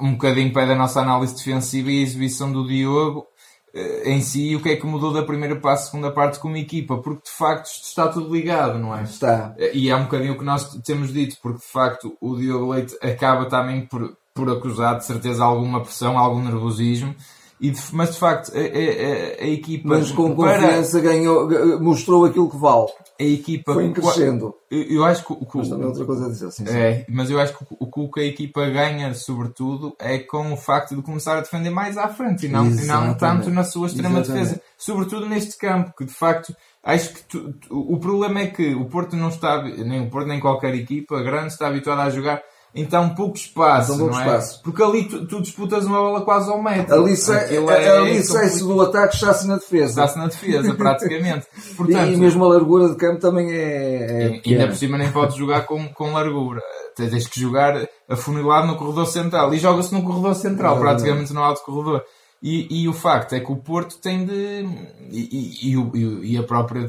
um 0.00 0.12
bocadinho 0.12 0.53
pé 0.53 0.67
da 0.67 0.75
nossa 0.75 1.00
análise 1.00 1.37
defensiva 1.37 1.91
e 1.91 2.00
a 2.00 2.02
exibição 2.02 2.52
do 2.52 2.67
Diogo 2.67 3.26
eh, 3.73 4.11
em 4.11 4.20
si 4.20 4.49
e 4.49 4.56
o 4.56 4.62
que 4.62 4.70
é 4.70 4.76
que 4.76 4.87
mudou 4.87 5.12
da 5.12 5.23
primeira 5.23 5.56
para 5.56 5.75
a 5.75 5.76
segunda 5.76 6.11
parte 6.11 6.38
como 6.38 6.56
equipa, 6.56 6.99
porque 6.99 7.25
de 7.25 7.31
facto 7.31 7.67
isto 7.67 7.85
está 7.85 8.09
tudo 8.09 8.35
ligado, 8.35 8.79
não 8.79 8.97
é? 8.97 9.05
Está. 9.05 9.55
E 9.73 9.88
é 9.88 9.97
um 9.97 10.05
bocadinho 10.05 10.32
o 10.32 10.38
que 10.38 10.44
nós 10.44 10.75
temos 10.82 11.12
dito, 11.12 11.37
porque 11.41 11.59
de 11.59 11.67
facto 11.67 12.17
o 12.20 12.37
Diogo 12.37 12.73
Leite 12.73 12.97
acaba 13.00 13.47
também 13.47 13.87
por, 13.87 14.17
por 14.37 14.49
acusar 14.50 14.99
de 14.99 15.05
certeza 15.05 15.43
alguma 15.43 15.81
pressão, 15.83 16.17
algum 16.19 16.41
nervosismo, 16.44 17.12
e 17.59 17.71
de- 17.71 17.81
mas 17.93 18.11
de 18.12 18.19
facto 18.19 18.53
a, 18.55 18.59
a- 18.59 19.43
a- 19.43 19.49
equipa 19.49 19.88
Mas 19.88 20.11
com 20.12 20.37
para 20.37 20.61
confiança 20.61 21.00
ganhou, 21.00 21.81
mostrou 21.81 22.27
aquilo 22.27 22.50
que 22.50 22.56
vale. 22.59 22.87
a 23.19 23.25
equipa 23.25 23.73
Foi 23.73 23.91
crescendo. 23.93 24.55
eu, 24.71 24.83
eu 24.83 25.05
acho 25.06 25.25
que, 25.25 25.33
o- 25.33 25.38
Mas 25.55 25.69
também 25.71 25.87
outra 25.87 26.05
coisa 26.05 26.27
a 26.27 26.29
dizer. 26.29 26.50
Sim, 26.50 26.67
sim. 26.67 26.77
é, 26.77 27.06
mas 27.09 27.31
eu 27.31 27.41
acho 27.41 27.56
que 27.56 27.65
o, 27.81 28.11
que 28.11 28.21
a 28.21 28.25
equipa 28.25 28.67
ganha, 28.69 29.15
sobretudo, 29.15 29.94
é 29.99 30.19
com 30.19 30.53
o 30.53 30.56
facto 30.59 30.94
de 30.94 31.00
começar 31.00 31.38
a 31.38 31.41
defender 31.41 31.71
mais 31.71 31.97
à 31.97 32.09
frente 32.09 32.44
e 32.44 32.49
não, 32.50 32.67
e 32.67 32.85
não 32.85 33.15
tanto 33.15 33.49
na 33.50 33.65
sua 33.65 33.87
extrema 33.87 34.21
Exatamente. 34.21 34.44
defesa. 34.50 34.62
Sobretudo 34.77 35.27
neste 35.27 35.56
campo, 35.56 35.94
que 35.97 36.05
de 36.05 36.12
facto 36.12 36.55
acho 36.85 37.15
que 37.15 37.23
tu- 37.23 37.53
tu- 37.55 37.93
o 37.94 37.99
problema 37.99 38.41
é 38.41 38.47
que 38.49 38.75
o 38.75 38.85
Porto 38.85 39.17
não 39.17 39.31
está, 39.31 39.62
nem 39.62 40.03
o 40.06 40.11
Porto 40.11 40.27
nem 40.29 40.38
qualquer 40.38 40.75
equipa 40.75 41.23
grande 41.23 41.49
está 41.55 41.69
habituada 41.69 42.03
a 42.03 42.11
jogar 42.11 42.43
em 42.76 42.84
tão 42.84 43.08
pouco 43.14 43.37
espaço, 43.37 43.88
Tão 43.88 43.99
pouco 43.99 44.12
não 44.14 44.20
é? 44.20 44.25
espaço. 44.26 44.61
Porque 44.62 44.82
ali 44.82 45.08
tu, 45.08 45.26
tu 45.26 45.40
disputas 45.40 45.84
uma 45.87 45.99
bola 45.99 46.20
quase 46.25 46.50
ao 46.50 46.62
metro. 46.62 46.94
Ali, 46.94 47.17
sai, 47.17 47.44
Aquilo 47.46 47.70
é 47.70 47.88
ali 47.99 48.23
sai-se 48.23 48.61
do 48.62 48.81
ataque, 48.82 49.14
está-se 49.14 49.49
na 49.49 49.56
defesa. 49.56 49.88
Está-se 50.02 50.19
na 50.19 50.26
defesa, 50.26 50.75
praticamente. 50.75 51.46
E, 51.56 51.75
Portanto, 51.75 52.12
e 52.12 52.17
mesmo 52.17 52.44
a 52.44 52.49
largura 52.49 52.88
de 52.88 52.96
campo 52.96 53.20
também 53.20 53.50
é. 53.50 54.34
é 54.34 54.40
E- 54.44 54.52
ainda 54.55 54.69
por 54.69 54.76
cima 54.76 54.96
nem 54.99 55.11
podes 55.11 55.37
jogar 55.37 55.62
com, 55.67 55.88
com 55.88 56.12
largura. 56.12 56.61
Tens 56.94 57.26
que 57.26 57.40
jogar 57.40 57.87
afunilado 58.08 58.67
no 58.67 58.76
corredor 58.76 59.06
central. 59.06 59.52
E 59.52 59.58
joga-se 59.58 59.93
no 59.93 60.02
corredor 60.02 60.34
central, 60.34 60.78
praticamente 60.78 61.32
no 61.32 61.43
alto 61.43 61.62
corredor. 61.62 62.02
E, 62.43 62.82
e 62.82 62.88
o 62.88 62.93
facto 62.93 63.32
é 63.34 63.40
que 63.40 63.50
o 63.50 63.56
Porto 63.56 63.99
tem 63.99 64.25
de. 64.26 64.67
E, 65.11 65.73
e- 65.75 66.32
e 66.32 66.38
a 66.38 66.43
própria 66.43 66.87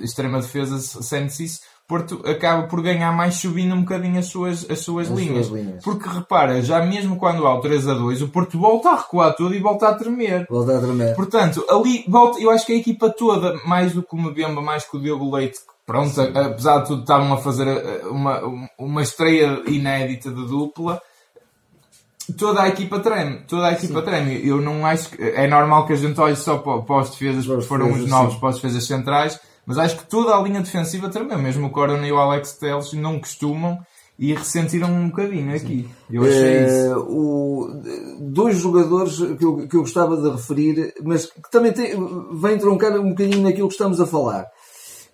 extrema 0.00 0.40
defesa 0.40 0.78
sente-se 0.78 1.44
isso. 1.44 1.60
Porto 1.88 2.20
acaba 2.26 2.64
por 2.68 2.82
ganhar 2.82 3.10
mais 3.12 3.36
subindo 3.36 3.74
um 3.74 3.80
bocadinho 3.80 4.18
as 4.18 4.26
suas, 4.26 4.70
as 4.70 4.80
suas, 4.80 5.10
As 5.10 5.18
linhas. 5.18 5.46
suas 5.46 5.58
linhas. 5.60 5.82
Porque 5.82 6.06
repara, 6.06 6.60
já 6.60 6.84
mesmo 6.84 7.16
quando 7.16 7.46
há 7.46 7.54
o 7.54 7.60
3 7.62 7.88
a 7.88 7.94
2, 7.94 8.20
o 8.20 8.28
Porto 8.28 8.58
volta 8.58 8.90
a 8.90 8.96
recuar 8.96 9.34
tudo 9.34 9.54
e 9.54 9.58
volta 9.58 9.88
a 9.88 9.94
tremer. 9.94 10.46
Volta 10.50 10.76
a 10.76 10.80
tremer. 10.82 11.16
Portanto, 11.16 11.64
ali 11.70 12.04
volta, 12.06 12.38
eu 12.40 12.50
acho 12.50 12.66
que 12.66 12.74
a 12.74 12.76
equipa 12.76 13.08
toda, 13.08 13.58
mais 13.64 13.92
do 13.94 14.02
que 14.02 14.14
o 14.14 14.18
Mbemba, 14.18 14.60
mais 14.60 14.84
que 14.84 14.98
o 14.98 15.00
Diogo 15.00 15.34
Leite, 15.34 15.60
pronto, 15.86 16.20
a- 16.20 16.46
apesar 16.46 16.80
de 16.80 16.88
tudo, 16.88 17.00
estavam 17.00 17.32
a 17.32 17.38
fazer 17.38 17.66
eh, 17.66 18.02
uma, 18.10 18.42
uma 18.78 19.00
estreia 19.02 19.62
inédita 19.66 20.28
de 20.30 20.46
dupla. 20.46 21.00
Toda 22.36 22.60
a 22.64 22.68
equipa 22.68 23.00
treme, 23.00 23.38
toda 23.48 23.68
a 23.68 23.72
equipa 23.72 24.02
treme. 24.02 24.46
Eu 24.46 24.60
não 24.60 24.84
acho 24.84 25.08
que 25.08 25.22
é 25.22 25.46
normal 25.46 25.86
que 25.86 25.94
a 25.94 25.96
gente 25.96 26.20
olhe 26.20 26.36
só 26.36 26.58
para, 26.58 26.82
para 26.82 26.98
os 27.00 27.08
defesas, 27.08 27.46
porque 27.46 27.62
foram 27.62 27.90
os 27.90 28.06
novos 28.06 28.34
sim. 28.34 28.40
para 28.40 28.50
os 28.50 28.56
defesas 28.56 28.84
centrais, 28.86 29.40
mas 29.68 29.78
acho 29.78 29.98
que 29.98 30.06
toda 30.06 30.34
a 30.34 30.42
linha 30.42 30.60
defensiva 30.62 31.08
tremeu. 31.10 31.38
Mesmo 31.38 31.66
o 31.66 31.70
Corona 31.70 32.04
e 32.08 32.10
o 32.10 32.16
Alex 32.18 32.54
Teles 32.54 32.92
não 32.94 33.20
costumam 33.20 33.78
e 34.18 34.34
ressentiram 34.34 34.88
um 34.90 35.10
bocadinho 35.10 35.54
aqui. 35.54 35.88
Eu 36.10 36.22
achei 36.24 36.42
Eh, 36.56 36.66
isso. 36.66 36.98
o- 37.08 37.68
dois 38.18 38.58
jogadores 38.58 39.16
que 39.16 39.44
eu, 39.44 39.68
que 39.68 39.76
eu 39.76 39.80
gostava 39.82 40.16
de 40.16 40.28
referir, 40.30 40.92
mas 41.04 41.26
que 41.26 41.48
também 41.52 41.72
tem, 41.72 41.92
vem 42.32 42.58
troncar 42.58 42.98
um 42.98 43.10
bocadinho 43.10 43.42
naquilo 43.44 43.68
que 43.68 43.74
estamos 43.74 44.00
a 44.00 44.06
falar. 44.06 44.46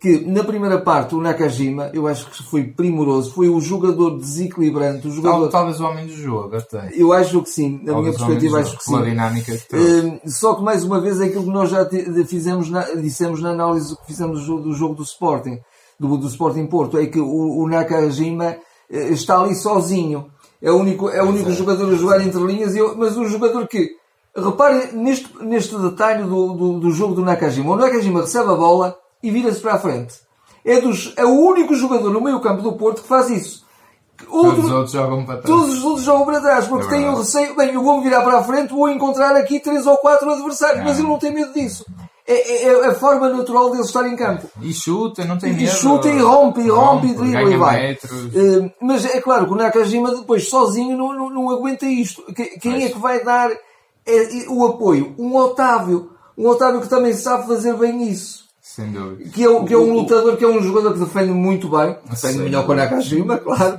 Que 0.01 0.21
na 0.27 0.45
primeira 0.45 0.79
parte 0.81 1.15
o 1.15 1.21
Nakajima, 1.21 1.91
eu 1.95 2.07
acho 2.07 2.31
que 2.31 2.43
foi 2.43 2.65
primoroso, 2.65 3.33
foi 3.33 3.49
o 3.49 3.59
jogador 3.61 4.19
desequilibrante, 4.19 5.09
o 5.09 5.11
jogador. 5.11 5.49
talvez 5.49 5.81
o 5.81 5.85
homem 5.87 6.07
do 6.07 6.13
jogo, 6.13 6.57
até. 6.57 6.91
Eu 6.95 7.13
acho 7.13 7.41
que 7.43 7.49
sim, 7.49 7.81
na 7.83 7.95
minha 7.95 8.11
o 8.11 8.15
perspectiva 8.15 8.59
acho 8.61 8.77
que 8.77 8.85
sim. 8.85 9.03
dinâmica 9.03 9.57
que 9.57 9.67
trouxe. 9.69 10.01
Hum, 10.01 10.21
só 10.27 10.55
que 10.55 10.63
mais 10.63 10.85
uma 10.85 11.01
vez 11.01 11.21
é 11.21 11.25
aquilo 11.25 11.45
que 11.45 11.51
nós 11.51 11.71
já 11.71 11.89
fizemos 12.27 12.69
na, 12.69 12.83
dissemos 12.97 13.41
na 13.41 13.51
análise 13.51 13.97
que 13.97 14.07
fizemos 14.07 14.41
do 14.41 14.45
jogo 14.45 14.63
do, 14.63 14.75
jogo 14.75 14.95
do 14.95 15.03
Sporting, 15.05 15.59
do, 15.99 16.17
do 16.19 16.27
Sporting 16.29 16.67
Porto, 16.67 16.99
é 16.99 17.07
que 17.07 17.19
o, 17.21 17.59
o 17.63 17.67
Nakajima 17.69 18.57
eh, 18.91 19.09
está 19.09 19.41
ali 19.41 19.55
sozinho. 19.55 20.27
É 20.61 20.71
o 20.71 20.77
único, 20.77 21.09
é 21.09 21.23
o 21.23 21.29
único 21.29 21.51
jogador 21.53 21.91
a 21.93 21.97
jogar 21.97 22.21
entre 22.21 22.43
linhas, 22.43 22.75
e 22.75 22.79
eu- 22.79 22.95
mas 22.97 23.17
um 23.17 23.27
jogador 23.27 23.67
que, 23.69 23.91
reparem 24.37 24.93
neste, 24.93 25.29
neste 25.43 25.77
detalhe 25.79 26.25
do, 26.25 26.53
do, 26.55 26.81
do 26.81 26.91
jogo 26.91 27.15
do 27.15 27.23
Nakajima. 27.23 27.73
O 27.73 27.77
Nakajima 27.77 28.21
recebe 28.23 28.51
a 28.51 28.55
bola 28.55 28.97
e 29.27 29.31
vira-se 29.31 29.61
para 29.61 29.75
a 29.75 29.79
frente. 29.79 30.15
É, 30.65 30.81
dos, 30.81 31.13
é 31.17 31.25
o 31.25 31.31
único 31.41 31.75
jogador 31.75 32.11
no 32.11 32.21
meio 32.21 32.41
campo 32.41 32.63
do 32.63 32.73
Porto 32.75 33.03
que 33.03 33.09
faz 33.09 33.29
isso. 33.31 33.65
Todos 34.17 34.45
Outro- 34.45 34.63
os 34.67 34.71
outros 34.73 34.93
jogam 34.93 35.25
para 35.27 35.39
trás. 35.39 35.47
Todos 35.57 35.79
os 35.79 35.85
outros 35.85 36.05
jogam 36.05 36.25
para 36.27 36.41
trás, 36.41 36.67
porque 36.67 36.87
É 36.87 36.89
têm 36.91 37.09
o 37.09 37.17
receio, 37.17 37.57
bem, 37.57 37.75
eu 37.75 37.83
vou-me 37.83 38.03
virar 38.05 38.23
para 38.23 38.39
a 38.39 38.43
frente, 38.45 38.73
vou 38.73 38.89
encontrar 38.89 39.35
aqui 39.37 39.59
três 39.61 39.87
ou 39.87 39.97
quatro 39.99 40.31
adversários, 40.31 40.85
mas 40.85 40.97
É. 40.97 41.01
ele 41.01 41.09
não 41.09 41.19
tem 41.19 41.33
medo 41.35 41.53
disso. 41.53 41.85
É, 42.27 42.33
é- 42.33 42.65
é 42.69 42.87
a 42.87 42.95
forma 42.95 43.29
natural 43.29 43.69
dele 43.71 43.83
estar 43.83 44.07
em 44.07 44.17
campo. 44.17 44.49
E 44.63 44.73
chuta, 44.73 45.25
não 45.27 45.37
tem 45.37 45.51
E 45.53 45.57
medo. 45.57 45.71
chuta 45.73 46.09
e 46.09 46.19
rompe, 46.21 46.61
e 46.63 46.71
rompe, 46.71 47.09
e 47.09 47.15
dribla 47.15 47.41
e 47.43 47.45
ganha 47.45 47.59
vai. 47.59 47.81
metros. 47.81 48.35
Eh, 48.35 48.73
mas 48.81 49.05
é 49.05 49.21
claro 49.21 49.47
que 49.47 49.53
o 49.53 49.57
Nakajima 49.57 50.15
depois 50.15 50.49
sozinho 50.49 50.97
não, 50.97 51.13
não, 51.13 51.29
não 51.29 51.51
aguenta 51.51 51.85
isto. 51.85 52.23
Que- 52.33 52.59
Quem 52.59 52.77
é 52.77 52.81
Pois. 52.81 52.93
que 52.95 52.99
vai 53.01 53.23
dar 53.23 53.51
eh, 54.07 54.47
o 54.49 54.65
apoio? 54.65 55.15
Um 55.19 55.37
Otávio. 55.37 56.13
Um 56.39 56.49
Otávio 56.49 56.81
que 56.81 56.89
também 56.89 57.13
sabe 57.13 57.47
fazer 57.47 57.75
bem 57.77 58.03
isso. 58.09 58.44
Sem 58.67 58.91
dúvida. 58.93 59.29
Que 59.31 59.45
é, 59.45 59.51
um- 59.51 59.65
que 59.67 59.75
é 59.75 59.77
um 59.79 59.93
lutador, 59.93 60.37
que 60.39 60.45
é 60.45 60.49
um 60.49 60.63
jogador 60.63 60.95
que 60.95 60.99
defende 61.01 61.33
muito 61.33 61.69
bem. 61.69 61.97
Defende 62.09 62.39
melhor 62.39 62.65
que 62.65 62.73
o 62.73 62.75
Nakajima, 62.75 63.37
claro. 63.45 63.79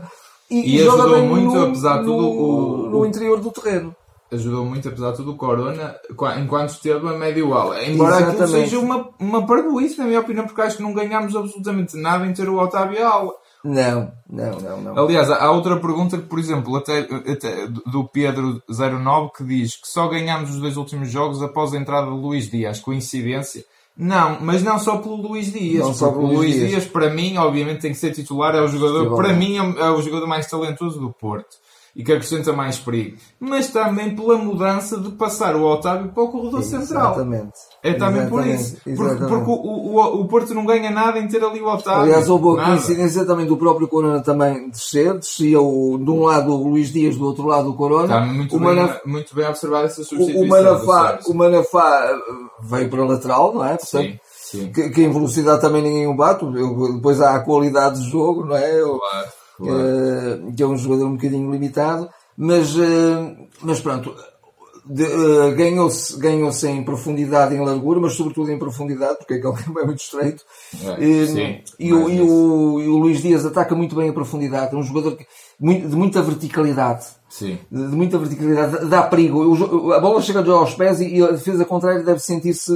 E, 0.49 0.75
E 0.75 0.83
joga 0.83 1.03
ajudou 1.05 1.19
bem 1.19 1.27
muito, 1.27 1.55
no, 1.55 1.63
apesar 1.65 1.97
de 1.97 2.05
tudo, 2.05 2.21
no, 2.21 2.29
o- 2.29 2.89
no 2.91 3.05
interior 3.05 3.39
do 3.39 3.51
terreno. 3.51 3.95
Ajudou 4.31 4.63
muito, 4.63 4.87
apesar 4.87 5.11
de 5.11 5.17
tudo, 5.17 5.31
o 5.31 5.35
Corona, 5.37 5.95
qua- 6.15 6.39
enquanto 6.39 6.69
esteve 6.69 7.07
a 7.07 7.13
médio 7.13 7.51
ala. 7.55 7.83
Embora 7.83 8.17
aquilo 8.17 8.31
Exatamente. 8.35 8.69
seja 8.69 8.79
uma, 8.79 9.09
uma 9.19 9.45
parvoíce, 9.47 9.97
na 9.97 10.05
minha 10.05 10.19
opinião, 10.19 10.45
porque 10.45 10.61
acho 10.61 10.77
que 10.77 10.83
não 10.83 10.93
ganhámos 10.93 11.35
absolutamente 11.35 11.97
nada 11.97 12.25
em 12.27 12.33
ter 12.33 12.47
o 12.47 12.57
Otávio 12.59 13.03
à 13.05 13.09
ala. 13.09 13.33
Não, 13.63 14.11
não, 14.29 14.51
não, 14.59 14.81
não. 14.81 15.03
Aliás, 15.03 15.31
há 15.31 15.49
outra 15.51 15.77
pergunta 15.79 16.17
que, 16.19 16.25
por 16.27 16.37
exemplo, 16.37 16.75
até, 16.75 16.99
até 16.99 17.67
do 17.67 18.07
Pedro09 18.15 19.31
que 19.37 19.43
diz 19.43 19.75
que 19.77 19.87
só 19.87 20.07
ganhamos 20.07 20.51
os 20.51 20.59
dois 20.61 20.77
últimos 20.77 21.09
jogos 21.09 21.41
após 21.41 21.73
a 21.73 21.77
entrada 21.77 22.05
de 22.07 22.17
Luís 22.17 22.49
Dias. 22.49 22.79
Coincidência? 22.79 23.65
Não, 23.97 24.39
mas 24.41 24.61
não 24.61 24.77
só 24.77 24.97
pelo 24.97 25.15
Luís 25.15 25.51
Dias. 25.53 25.85
Não 25.85 25.93
só 25.93 26.11
pelo 26.11 26.27
Luís 26.27 26.55
Dias. 26.55 26.69
Dias, 26.69 26.85
para 26.85 27.09
mim, 27.09 27.37
obviamente 27.37 27.81
tem 27.81 27.91
que 27.91 27.97
ser 27.97 28.11
titular, 28.11 28.53
é 28.53 28.61
o 28.61 28.67
jogador, 28.67 29.15
para 29.15 29.31
mim, 29.31 29.57
é 29.57 29.89
o 29.89 30.01
jogador 30.01 30.27
mais 30.27 30.47
talentoso 30.47 30.99
do 30.99 31.11
Porto 31.11 31.64
e 31.95 32.03
que 32.03 32.11
acrescenta 32.11 32.51
mais 32.51 32.77
perigo, 32.77 33.15
mas 33.39 33.69
também 33.69 34.13
pela 34.13 34.37
mudança 34.37 34.99
de 34.99 35.11
passar 35.11 35.55
o 35.55 35.63
Otávio 35.63 36.11
para 36.11 36.23
o 36.23 36.27
corredor 36.27 36.59
Exatamente. 36.59 36.87
central. 36.87 37.11
Exatamente. 37.13 37.53
É 37.81 37.93
também 37.93 38.21
Exatamente. 38.21 38.29
por 38.29 38.47
isso. 38.47 38.77
Porque, 38.97 39.25
porque 39.25 39.49
o, 39.49 39.53
o, 39.53 40.21
o, 40.21 40.27
Porto 40.27 40.53
não 40.53 40.65
ganha 40.65 40.91
nada 40.91 41.19
em 41.19 41.27
ter 41.27 41.41
ali 41.41 41.61
o 41.61 41.67
Otávio. 41.67 42.03
Aliás, 42.03 42.27
houve 42.27 42.59
a 42.59 42.65
coincidência 42.65 43.23
também 43.23 43.45
do 43.45 43.55
próprio 43.55 43.87
Corona 43.87 44.19
também 44.21 44.69
descer, 44.69 45.13
descia 45.13 45.61
o, 45.61 45.97
de 45.97 46.09
um 46.09 46.23
lado 46.23 46.51
o 46.51 46.67
Luís 46.67 46.91
Dias, 46.91 47.15
do 47.15 47.25
outro 47.25 47.45
lado 47.45 47.69
o 47.69 47.75
Corona. 47.75 48.03
Está 48.03 48.25
muito, 48.25 48.55
o 48.57 48.59
bem, 48.59 48.67
Manaf... 48.75 48.99
muito 49.05 49.33
bem 49.33 49.47
observado 49.47 49.85
essa 49.85 50.03
substituição. 50.03 50.43
O, 50.43 50.47
Manafá, 50.49 51.19
o 51.27 51.33
Manafá 51.33 52.09
eh, 52.11 52.17
veio 52.61 52.89
para 52.89 53.01
a 53.03 53.05
lateral, 53.05 53.53
não 53.53 53.63
é? 53.63 53.77
Portanto, 53.77 54.19
sim, 54.33 54.59
sim. 54.59 54.71
Que, 54.73 54.89
que, 54.89 55.01
em 55.01 55.13
velocidade 55.13 55.61
também 55.61 55.81
ninguém 55.81 56.07
o 56.07 56.15
bate. 56.15 56.45
Depois 56.93 57.21
há 57.21 57.35
a 57.35 57.39
qualidade 57.39 58.01
de 58.01 58.09
jogo, 58.09 58.43
não 58.43 58.57
é? 58.57 58.81
Claro. 58.81 59.27
Claro. 59.57 60.49
Uh, 60.49 60.53
que 60.53 60.63
é 60.63 60.67
um 60.67 60.77
jogador 60.77 61.05
um 61.05 61.15
bocadinho 61.15 61.49
limitado, 61.51 62.09
mas, 62.37 62.75
uh, 62.75 63.35
mas 63.61 63.79
pronto, 63.79 64.09
uh, 64.09 65.55
ganhou-se 65.55 66.19
ganhou 66.19 66.51
em 66.65 66.83
profundidade 66.83 67.53
e 67.53 67.57
em 67.57 67.63
largura, 67.63 68.01
mas 68.01 68.13
sobretudo 68.13 68.51
em 68.51 68.59
profundidade, 68.59 69.17
porque 69.17 69.35
aquele 69.35 69.53
campo 69.53 69.79
é 69.79 69.85
muito 69.85 70.01
estreito. 70.01 70.43
É, 70.83 71.25
sim, 71.25 71.61
e, 71.79 71.93
o, 71.93 72.09
e, 72.09 72.21
o, 72.21 72.81
e 72.81 72.87
o 72.87 72.97
Luís 72.97 73.21
Dias 73.21 73.45
ataca 73.45 73.73
muito 73.73 73.95
bem 73.95 74.09
a 74.09 74.13
profundidade, 74.13 74.75
é 74.75 74.77
um 74.77 74.83
jogador 74.83 75.15
que, 75.15 75.25
de 75.59 75.95
muita 75.95 76.21
verticalidade. 76.21 77.05
Sim. 77.29 77.57
De, 77.71 77.79
muita 77.79 78.17
verticalidade, 78.17 78.85
dá 78.87 79.03
perigo. 79.03 79.93
A 79.93 79.99
bola 79.99 80.21
chega 80.21 80.39
aos 80.51 80.73
pés 80.73 80.99
e, 80.99 81.23
a 81.23 81.31
defesa 81.31 81.63
contrária 81.63 82.03
deve 82.03 82.19
sentir-se 82.19 82.73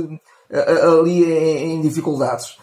ali 0.50 1.26
em, 1.26 1.74
em 1.74 1.82
dificuldades. 1.82 2.58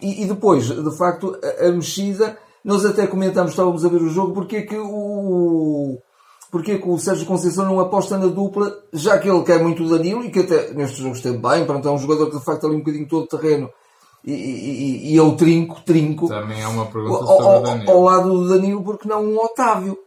E, 0.00 0.22
e, 0.22 0.26
depois, 0.26 0.66
de 0.66 0.96
facto, 0.96 1.36
a, 1.42 1.66
a 1.66 1.72
mexida 1.72 2.36
nós 2.64 2.84
até 2.84 3.06
comentamos, 3.06 3.52
estávamos 3.52 3.84
a 3.84 3.88
ver 3.88 4.02
o 4.02 4.10
jogo, 4.10 4.32
porque 4.32 4.56
é 4.56 4.62
que 4.62 4.76
o, 4.76 5.98
porque 6.50 6.78
que 6.78 6.88
o 6.88 6.98
Sérgio 6.98 7.26
Conceição 7.26 7.64
não 7.64 7.80
aposta 7.80 8.16
na 8.18 8.26
dupla, 8.26 8.76
já 8.92 9.18
que 9.18 9.28
ele 9.28 9.42
quer 9.42 9.62
muito 9.62 9.84
o 9.84 9.88
Danilo 9.88 10.24
e 10.24 10.30
que 10.30 10.40
até 10.40 10.72
neste 10.72 11.02
jogo 11.02 11.14
esteve 11.14 11.38
bem, 11.38 11.64
pronto, 11.66 11.88
é 11.88 11.90
um 11.90 11.98
jogador 11.98 12.30
que 12.30 12.38
de 12.38 12.44
facto 12.44 12.66
ali 12.66 12.76
um 12.76 12.80
bocadinho 12.80 13.08
todo 13.08 13.26
terreno 13.26 13.70
e, 14.24 14.32
e, 14.32 15.14
e 15.14 15.16
é 15.16 15.22
o 15.22 15.36
trinco, 15.36 15.80
trinco. 15.84 16.28
Também 16.28 16.60
é 16.60 16.68
uma 16.68 16.86
pergunta 16.86 17.24
ao, 17.24 17.60
o 17.60 17.62
Danilo. 17.62 17.90
Ao 17.90 18.02
lado 18.02 18.30
do 18.30 18.48
Danilo, 18.48 18.82
porque 18.82 19.08
não 19.08 19.24
um 19.24 19.38
Otávio. 19.38 19.98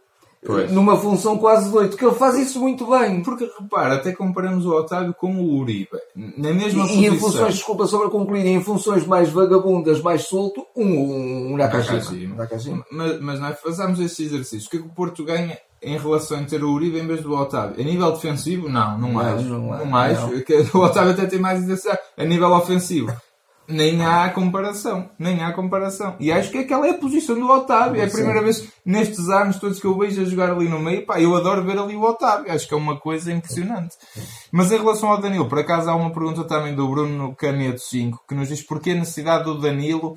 Pois. 0.44 0.72
Numa 0.72 0.96
função 0.96 1.38
quase 1.38 1.70
de 1.70 1.76
oito, 1.76 1.96
que 1.96 2.04
ele 2.04 2.16
faz 2.16 2.36
isso 2.36 2.58
muito 2.58 2.84
bem. 2.90 3.22
Porque 3.22 3.48
repara, 3.58 3.94
até 3.94 4.12
comparamos 4.12 4.66
o 4.66 4.72
Otávio 4.72 5.14
com 5.14 5.36
o 5.36 5.56
Uribe. 5.58 5.88
Na 6.16 6.52
mesma 6.52 6.84
e, 6.84 6.88
posição. 6.88 7.02
E 7.02 7.06
em 7.06 7.18
funções, 7.18 7.54
desculpa 7.54 7.86
só 7.86 7.98
para 8.00 8.10
concluir, 8.10 8.44
em 8.44 8.60
funções 8.60 9.06
mais 9.06 9.30
vagabundas, 9.30 10.02
mais 10.02 10.22
solto, 10.22 10.66
um, 10.76 10.84
um, 10.84 11.52
um 11.52 11.56
Nakajima. 11.56 12.34
Nakajima. 12.34 12.84
Mas, 12.90 13.20
mas 13.20 13.40
nós 13.40 13.60
fazemos 13.60 14.00
esse 14.00 14.24
exercício. 14.24 14.66
O 14.66 14.70
que 14.70 14.76
é 14.78 14.80
que 14.80 14.86
o 14.86 14.90
Porto 14.90 15.24
ganha 15.24 15.56
em 15.80 15.96
relação 15.96 16.40
a 16.40 16.44
ter 16.44 16.62
o 16.64 16.72
Uribe 16.72 16.98
em 16.98 17.06
vez 17.06 17.22
do 17.22 17.36
Otávio? 17.36 17.80
A 17.80 17.84
nível 17.84 18.10
defensivo, 18.10 18.68
não, 18.68 18.98
não, 18.98 19.12
não 19.12 19.20
acho. 19.20 19.44
Não, 19.44 19.60
não, 19.60 19.86
não 19.86 19.96
acho. 19.96 20.26
O 20.74 20.80
Otávio 20.80 21.12
até 21.12 21.24
tem 21.26 21.38
mais 21.38 21.62
intensidade. 21.62 22.00
A 22.16 22.24
nível 22.24 22.50
ofensivo, 22.52 23.12
nem 23.72 24.04
há 24.04 24.28
comparação. 24.30 25.08
Nem 25.18 25.42
há 25.42 25.52
comparação. 25.52 26.14
E 26.20 26.30
acho 26.30 26.50
que 26.50 26.58
aquela 26.58 26.86
é 26.86 26.90
a 26.90 26.98
posição 26.98 27.38
do 27.38 27.48
Otávio. 27.48 28.00
É 28.00 28.04
a 28.04 28.10
primeira 28.10 28.42
vez 28.42 28.68
nestes 28.84 29.28
anos 29.28 29.58
todos 29.58 29.80
que 29.80 29.86
eu 29.86 29.98
vejo 29.98 30.20
a 30.20 30.24
jogar 30.24 30.50
ali 30.50 30.68
no 30.68 30.78
meio. 30.78 31.06
Pá, 31.06 31.20
eu 31.20 31.34
adoro 31.34 31.64
ver 31.64 31.78
ali 31.78 31.96
o 31.96 32.02
Otávio. 32.02 32.52
Acho 32.52 32.68
que 32.68 32.74
é 32.74 32.76
uma 32.76 32.98
coisa 32.98 33.32
impressionante. 33.32 33.96
Mas 34.50 34.70
em 34.70 34.78
relação 34.78 35.10
ao 35.10 35.20
Danilo, 35.20 35.48
por 35.48 35.58
acaso 35.58 35.90
há 35.90 35.94
uma 35.94 36.12
pergunta 36.12 36.44
também 36.44 36.74
do 36.74 36.88
Bruno 36.88 37.34
Caneto 37.34 37.80
5 37.80 38.24
que 38.28 38.34
nos 38.34 38.48
diz 38.48 38.62
porquê 38.62 38.90
a 38.90 38.94
necessidade 38.94 39.44
do 39.44 39.58
Danilo 39.58 40.16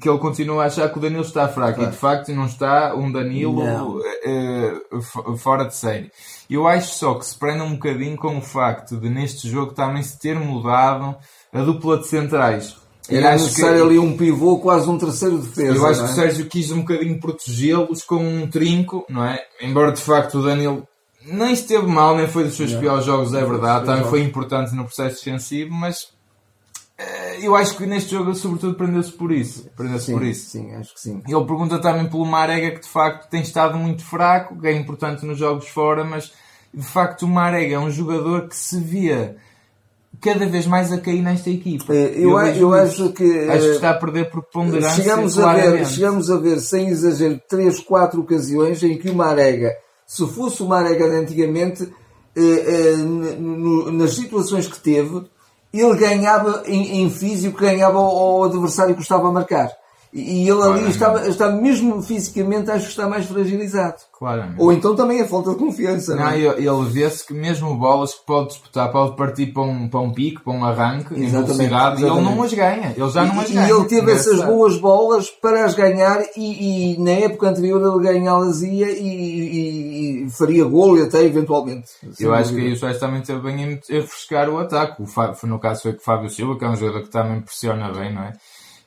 que 0.00 0.08
ele 0.08 0.18
continua 0.18 0.64
a 0.64 0.66
achar 0.66 0.90
que 0.90 0.98
o 0.98 1.00
Danilo 1.00 1.22
está 1.22 1.48
fraco 1.48 1.76
claro. 1.76 1.90
e 1.90 1.92
de 1.92 1.98
facto 1.98 2.32
não 2.32 2.46
está 2.46 2.94
um 2.94 3.10
Danilo 3.10 3.62
uh, 3.62 5.36
fora 5.36 5.64
de 5.64 5.74
série. 5.74 6.10
Eu 6.50 6.66
acho 6.66 6.94
só 6.94 7.14
que 7.14 7.26
se 7.26 7.38
prenda 7.38 7.64
um 7.64 7.74
bocadinho 7.74 8.16
com 8.16 8.36
o 8.38 8.42
facto 8.42 8.96
de 8.96 9.08
neste 9.08 9.48
jogo 9.48 9.72
também 9.72 10.02
se 10.02 10.18
ter 10.18 10.38
mudado 10.38 11.16
a 11.52 11.62
dupla 11.62 11.98
de 11.98 12.06
centrais. 12.06 12.76
Era 13.08 13.32
necessário 13.32 13.76
que, 13.76 13.82
ali 13.82 13.98
um 13.98 14.16
pivô, 14.16 14.58
quase 14.58 14.88
um 14.88 14.98
terceiro 14.98 15.38
defesa. 15.38 15.76
Eu 15.76 15.86
acho 15.86 16.00
é? 16.00 16.04
que 16.04 16.10
o 16.10 16.14
Sérgio 16.14 16.46
quis 16.46 16.70
um 16.72 16.80
bocadinho 16.80 17.20
protegê-los 17.20 18.02
com 18.02 18.16
um 18.16 18.48
trinco, 18.48 19.06
não 19.08 19.24
é? 19.24 19.38
Embora 19.60 19.92
de 19.92 20.00
facto 20.00 20.38
o 20.38 20.42
Danilo 20.42 20.86
nem 21.24 21.52
esteve 21.52 21.86
mal, 21.86 22.16
nem 22.16 22.28
foi 22.28 22.44
dos 22.44 22.56
seus 22.56 22.72
não. 22.72 22.80
piores 22.80 23.04
jogos, 23.04 23.34
é 23.34 23.44
verdade. 23.44 23.86
Também 23.86 24.04
foi 24.04 24.22
importante 24.22 24.74
no 24.74 24.84
processo 24.84 25.24
defensivo, 25.24 25.72
mas 25.72 26.08
eh, 26.98 27.38
eu 27.46 27.54
acho 27.54 27.76
que 27.76 27.84
neste 27.84 28.10
jogo, 28.10 28.34
sobretudo, 28.34 28.74
prendeu-se 28.74 29.12
por 29.12 29.32
isso. 29.32 29.68
Prendeu-se 29.76 30.12
por 30.12 30.24
isso. 30.24 30.50
Sim, 30.50 30.74
acho 30.74 30.94
que 30.94 31.00
sim. 31.00 31.22
Ele 31.26 31.44
pergunta 31.44 31.78
também 31.78 32.08
pelo 32.08 32.24
Marega, 32.24 32.70
que 32.70 32.80
de 32.80 32.88
facto 32.88 33.28
tem 33.28 33.42
estado 33.42 33.76
muito 33.76 34.04
fraco, 34.04 34.58
que 34.58 34.66
é 34.66 34.72
importante 34.72 35.26
nos 35.26 35.38
jogos 35.38 35.68
fora, 35.68 36.04
mas 36.04 36.32
de 36.72 36.84
facto 36.84 37.22
o 37.22 37.28
Marega 37.28 37.74
é 37.76 37.78
um 37.78 37.90
jogador 37.90 38.48
que 38.48 38.56
se 38.56 38.80
via 38.80 39.36
cada 40.20 40.46
vez 40.46 40.66
mais 40.66 40.92
a 40.92 40.98
cair 40.98 41.22
nesta 41.22 41.50
equipa. 41.50 41.94
Eh, 41.94 42.14
eu, 42.16 42.38
eu, 42.38 42.56
eu 42.56 42.74
acho 42.74 43.12
que. 43.12 43.48
Acho 43.48 43.66
que 43.66 43.74
está 43.74 43.90
a 43.90 43.94
perder 43.94 44.30
preponderância. 44.30 45.02
Chegamos 45.02 45.38
a, 45.38 45.54
ver, 45.54 45.86
chegamos 45.86 46.30
a 46.30 46.36
ver, 46.36 46.60
sem 46.60 46.88
exagero, 46.88 47.40
3, 47.48 47.80
4 47.80 48.20
ocasiões 48.20 48.82
em 48.82 48.96
que 48.96 49.10
o 49.10 49.14
Marega, 49.14 49.74
se 50.06 50.26
fosse 50.26 50.62
o 50.62 50.66
Marega 50.66 51.08
de 51.08 51.16
antigamente, 51.16 51.92
eh, 52.34 52.40
eh, 52.40 52.96
nas 53.92 54.14
situações 54.14 54.66
que 54.66 54.78
teve, 54.78 55.24
ele 55.72 55.96
ganhava 55.96 56.62
em, 56.66 57.02
em 57.02 57.10
físico, 57.10 57.58
ganhava 57.58 57.98
ao 57.98 58.44
adversário 58.44 58.94
que 58.94 59.02
estava 59.02 59.28
a 59.28 59.32
marcar. 59.32 59.70
E 60.18 60.48
ele 60.48 60.62
ali 60.62 60.88
está, 60.88 61.28
está 61.28 61.52
mesmo 61.52 62.02
fisicamente, 62.02 62.70
acho 62.70 62.84
que 62.84 62.90
está 62.90 63.06
mais 63.06 63.26
fragilizado. 63.26 63.96
Claramente. 64.18 64.58
Ou 64.58 64.72
então 64.72 64.96
também 64.96 65.20
a 65.20 65.28
falta 65.28 65.50
de 65.50 65.56
confiança. 65.56 66.16
Não, 66.16 66.24
não 66.24 66.30
é? 66.30 66.38
ele 66.38 66.84
vê-se 66.88 67.26
que 67.26 67.34
mesmo 67.34 67.76
bolas 67.76 68.14
que 68.14 68.24
pode 68.24 68.48
disputar, 68.48 68.90
pode 68.90 69.14
partir 69.14 69.52
para 69.52 69.62
um, 69.64 69.86
para 69.88 70.00
um 70.00 70.10
pico, 70.10 70.42
para 70.42 70.54
um 70.54 70.64
arranque, 70.64 71.12
exatamente, 71.12 71.26
em 71.26 71.30
velocidade, 71.30 72.02
exatamente. 72.02 72.26
ele 72.26 72.34
não 72.34 72.42
as 72.42 72.54
ganha. 72.54 72.94
Ele 72.96 73.10
já 73.10 73.24
não 73.26 73.40
as 73.40 73.50
e, 73.50 73.52
ganha. 73.52 73.68
E 73.68 73.70
ele 73.70 73.84
teve 73.84 74.12
essas 74.12 74.42
boas 74.42 74.78
bolas 74.78 75.28
para 75.28 75.66
as 75.66 75.74
ganhar 75.74 76.22
e, 76.34 76.94
e 76.94 76.98
na 76.98 77.10
época 77.10 77.50
anterior 77.50 77.82
ele 77.82 78.02
ganhá-las 78.02 78.62
ia 78.62 78.90
e, 78.90 79.06
e, 79.06 80.24
e, 80.24 80.30
faria 80.30 80.64
golo 80.64 81.02
até 81.02 81.22
eventualmente. 81.22 81.88
Eu 82.18 82.32
acho 82.32 82.54
que 82.54 82.60
aí 82.62 82.72
o 82.72 82.76
Soares 82.76 82.98
também 82.98 83.20
teve 83.20 83.40
bem 83.40 83.64
a 83.64 83.92
refrescar 83.92 84.48
o 84.48 84.58
ataque. 84.58 85.02
O 85.02 85.06
Fábio, 85.06 85.36
no 85.46 85.58
caso 85.58 85.82
foi 85.82 85.92
com 85.92 86.00
o 86.00 86.04
Fábio 86.04 86.30
Silva, 86.30 86.58
que 86.58 86.64
é 86.64 86.68
um 86.70 86.76
jogador 86.76 87.02
que 87.02 87.10
também 87.10 87.42
pressiona 87.42 87.92
bem, 87.92 88.14
não 88.14 88.22
é? 88.22 88.32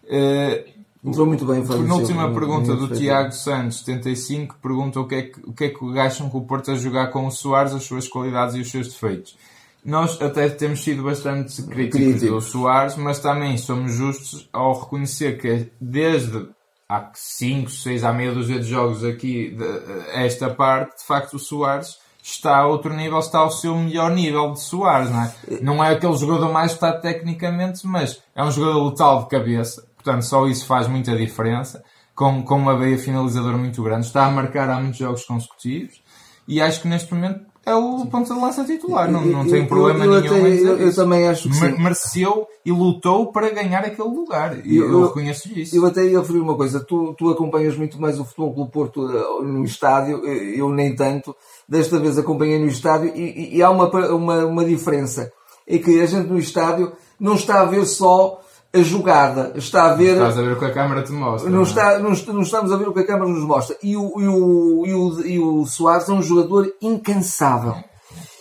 Uh, 0.06 0.79
Entrou 1.04 1.26
muito 1.26 1.46
bem, 1.46 1.66
Fábio 1.66 1.84
Penúltima 1.84 2.34
pergunta 2.34 2.76
do 2.76 2.90
Tiago 2.90 3.32
Santos, 3.32 3.80
75, 3.80 4.58
pergunta 4.62 5.00
o 5.00 5.08
que, 5.08 5.16
é 5.16 5.22
que, 5.22 5.40
o 5.48 5.54
que 5.54 5.64
é 5.66 5.70
que 5.70 6.00
acham 6.00 6.30
que 6.30 6.36
o 6.36 6.42
Porto 6.42 6.72
a 6.72 6.76
jogar 6.76 7.08
com 7.08 7.26
o 7.26 7.32
Soares, 7.32 7.74
as 7.74 7.84
suas 7.84 8.06
qualidades 8.08 8.56
e 8.56 8.60
os 8.60 8.70
seus 8.70 8.90
defeitos. 8.90 9.38
Nós 9.84 10.22
até 10.22 10.50
temos 10.50 10.84
sido 10.84 11.04
bastante 11.04 11.64
críticos 11.64 12.22
do 12.22 12.42
Soares, 12.42 12.98
mas 12.98 13.20
também 13.20 13.58
somos 13.58 13.94
justos 13.94 14.50
ao 14.52 14.78
reconhecer 14.78 15.38
que 15.38 15.72
desde 15.80 16.50
há 16.90 17.10
5, 17.14 17.70
6, 17.70 18.04
há 18.04 18.12
meia 18.12 18.34
dúzia 18.34 18.60
de 18.60 18.68
jogos 18.68 19.06
aqui, 19.06 19.52
de, 19.52 19.66
esta 20.14 20.50
parte, 20.50 20.98
de 20.98 21.06
facto 21.06 21.36
o 21.36 21.40
Soares 21.40 21.98
está 22.22 22.58
a 22.58 22.68
outro 22.68 22.94
nível, 22.94 23.20
está 23.20 23.40
ao 23.40 23.52
seu 23.52 23.74
melhor 23.78 24.12
nível 24.12 24.52
de 24.52 24.60
Soares, 24.60 25.10
não 25.10 25.24
é? 25.24 25.34
Não 25.62 25.84
é 25.84 25.94
aquele 25.94 26.18
jogador 26.18 26.52
mais 26.52 26.74
dotado 26.74 27.02
tecnicamente, 27.02 27.88
mas 27.88 28.22
é 28.36 28.44
um 28.44 28.52
jogador 28.52 28.90
letal 28.90 29.24
de 29.24 29.30
cabeça 29.30 29.89
Portanto, 30.02 30.24
só 30.24 30.48
isso 30.48 30.66
faz 30.66 30.88
muita 30.88 31.16
diferença. 31.16 31.84
Com, 32.16 32.44
com 32.44 32.56
uma 32.56 32.78
veia 32.78 32.98
finalizadora 32.98 33.58
muito 33.58 33.82
grande. 33.84 34.06
Está 34.06 34.26
a 34.26 34.32
marcar 34.32 34.70
há 34.70 34.80
muitos 34.80 35.00
jogos 35.00 35.24
consecutivos. 35.26 36.02
E 36.48 36.62
acho 36.62 36.82
que 36.82 36.88
neste 36.88 37.14
momento 37.14 37.46
é 37.66 37.76
o 37.76 38.06
ponto 38.08 38.34
de 38.34 38.40
lança 38.40 38.66
titular. 38.66 39.12
Não, 39.12 39.24
não 39.24 39.46
tem 39.48 39.68
problema 39.68 40.06
eu, 40.06 40.14
eu 40.14 40.22
nenhum. 40.22 40.36
Até, 40.36 40.64
eu, 40.64 40.78
eu, 40.80 40.96
também 40.96 41.28
acho 41.28 41.48
que 41.48 41.56
sim. 41.56 41.78
Mereceu 41.78 42.48
e 42.66 42.72
lutou 42.72 43.32
para 43.32 43.50
ganhar 43.52 43.86
aquele 43.86 44.08
lugar. 44.08 44.66
E 44.66 44.78
eu, 44.78 45.06
reconheço 45.06 45.48
isso. 45.58 45.76
Eu 45.76 45.86
até 45.86 46.04
ia 46.06 46.20
referir 46.20 46.40
uma 46.40 46.56
coisa. 46.56 46.80
Tu, 46.80 47.14
tu 47.18 47.30
acompanhas 47.30 47.78
muito 47.78 48.02
mais 48.02 48.20
o 48.20 48.26
Futebol 48.26 48.54
Clube 48.54 48.72
Porto 48.72 49.08
eh, 49.08 49.44
no 49.44 49.64
estádio. 49.64 50.26
Eu 50.26 50.70
nem 50.70 50.96
tanto. 50.96 51.36
Desta 51.68 52.00
vez 52.00 52.18
acompanhei 52.18 52.58
no 52.58 52.68
estádio 52.68 53.12
e, 53.16 53.58
e 53.58 53.62
há 53.62 53.70
uma, 53.70 53.88
uma, 54.10 54.46
uma 54.46 54.66
diferença. 54.66 55.32
É 55.68 55.78
que 55.78 56.02
a 56.02 56.06
gente 56.08 56.28
no 56.28 56.40
estádio 56.40 56.94
não 57.20 57.36
está 57.36 57.62
a 57.62 57.66
ver 57.66 57.86
só 57.86 58.42
a 58.74 58.82
jogada, 58.82 59.52
está 59.56 59.92
a 59.92 59.96
ver. 59.96 60.14
Estás 60.14 60.38
a 60.38 60.42
ver 60.42 60.54
o 60.54 60.60
que 60.60 60.66
a 60.66 60.74
câmara 60.74 61.02
te 61.02 61.12
mostra. 61.12 61.50
Não, 61.50 61.58
não, 61.58 61.66
é? 61.66 61.68
está, 61.68 62.00
não, 62.00 62.12
não, 62.12 62.42
estamos 62.42 62.72
a 62.72 62.78
ver 62.78 62.88
o 62.88 62.94
que 62.94 63.00
a 63.00 63.06
câmara 63.06 63.30
nos 63.30 63.44
mostra. 63.44 63.76
E 63.82 63.98
o, 63.98 64.14
e 64.20 64.28
o, 64.28 64.86
e 64.86 64.94
o, 64.94 65.26
e 65.26 65.40
o 65.40 65.66
Soares 65.66 66.08
é 66.08 66.14
um 66.14 66.22
jogador 66.22 66.72
incansável. 66.82 67.76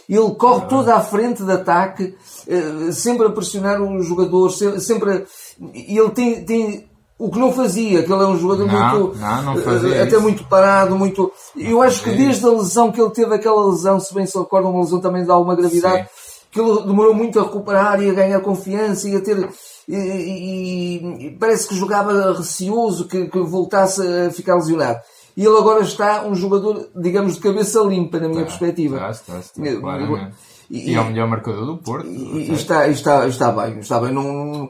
Ele 0.08 0.30
corre 0.36 0.66
toda 0.66 0.94
à 0.94 1.00
frente 1.00 1.42
de 1.42 1.52
ataque, 1.52 2.16
eh, 2.46 2.92
sempre 2.92 3.26
a 3.26 3.30
pressionar 3.30 3.80
o 3.82 4.02
jogador, 4.02 4.48
sempre. 4.50 5.26
Ele 5.74 6.10
tem, 6.10 6.44
tem 6.46 6.88
o 7.18 7.30
que 7.30 7.38
não 7.38 7.52
fazia, 7.52 8.02
que 8.02 8.10
ele 8.10 8.22
é 8.22 8.26
um 8.26 8.38
jogador 8.38 8.66
Não, 8.66 9.00
muito. 9.00 9.18
não, 9.18 9.42
não 9.42 9.56
fazia 9.56 10.02
até 10.02 10.12
isso. 10.12 10.22
muito 10.22 10.44
parado, 10.44 10.96
muito. 10.96 11.30
Eu 11.56 11.82
acho 11.82 12.02
que 12.02 12.10
desde 12.10 12.46
a 12.46 12.50
lesão 12.50 12.90
que 12.90 13.00
ele 13.00 13.10
teve, 13.10 13.34
aquela 13.34 13.66
lesão, 13.66 13.98
se 14.00 14.14
bem 14.14 14.24
se 14.24 14.38
recorda, 14.38 14.68
uma 14.68 14.80
lesão 14.80 15.00
também 15.00 15.24
de 15.24 15.30
alguma 15.30 15.54
gravidade, 15.54 16.04
Sim. 16.04 16.46
que 16.52 16.60
ele 16.60 16.82
demorou 16.84 17.12
muito 17.12 17.38
a 17.38 17.42
recuperar 17.42 18.00
e 18.02 18.08
a 18.08 18.14
ganhar 18.14 18.40
confiança 18.40 19.08
e 19.08 19.16
a 19.16 19.20
ter. 19.20 19.48
E, 19.88 21.26
e- 21.26 21.30
parece 21.40 21.66
que 21.68 21.74
jogava 21.74 22.32
receoso 22.32 23.06
que, 23.08 23.26
que 23.26 23.38
voltasse 23.40 24.02
a 24.06 24.30
ficar 24.30 24.54
lesionado. 24.56 24.98
E 25.36 25.44
ele 25.44 25.56
agora 25.56 25.80
está 25.82 26.26
um 26.26 26.34
jogador, 26.34 26.88
digamos, 26.96 27.34
de 27.34 27.40
cabeça 27.40 27.80
limpa, 27.80 28.18
na 28.20 28.28
minha 28.28 28.44
perspectiva. 28.44 28.96
Está, 29.10 29.10
está, 29.10 29.38
está, 29.38 29.80
claramente. 29.80 30.36
e- 30.70 30.90
E, 30.90 30.94
é 30.94 31.00
o 31.00 31.04
melhor 31.06 31.28
marcador 31.28 31.64
do 31.64 31.78
Porto. 31.78 32.06
E, 32.06 32.50
e 32.50 32.52
está, 32.52 32.86
está, 32.88 33.26
está 33.26 33.50
bem, 33.52 33.78
está 33.78 33.98
bem. 34.00 34.12
Não, 34.12 34.68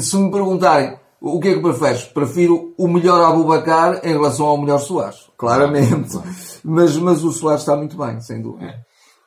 se 0.00 0.16
me 0.16 0.30
perguntarem 0.30 0.96
o 1.20 1.38
que 1.38 1.48
é 1.48 1.54
que 1.54 1.60
preferes, 1.60 2.04
prefiro 2.04 2.72
o 2.78 2.88
melhor 2.88 3.20
Abubacar 3.22 4.00
em 4.02 4.12
relação 4.12 4.46
ao 4.46 4.56
melhor 4.58 4.78
Soares. 4.78 5.28
Claramente. 5.36 6.18
Mas, 6.64 6.96
mas 6.96 7.22
o 7.24 7.32
Soares 7.32 7.60
está 7.62 7.76
muito 7.76 7.96
bem, 7.98 8.20
sem 8.22 8.40
dúvida. 8.40 8.74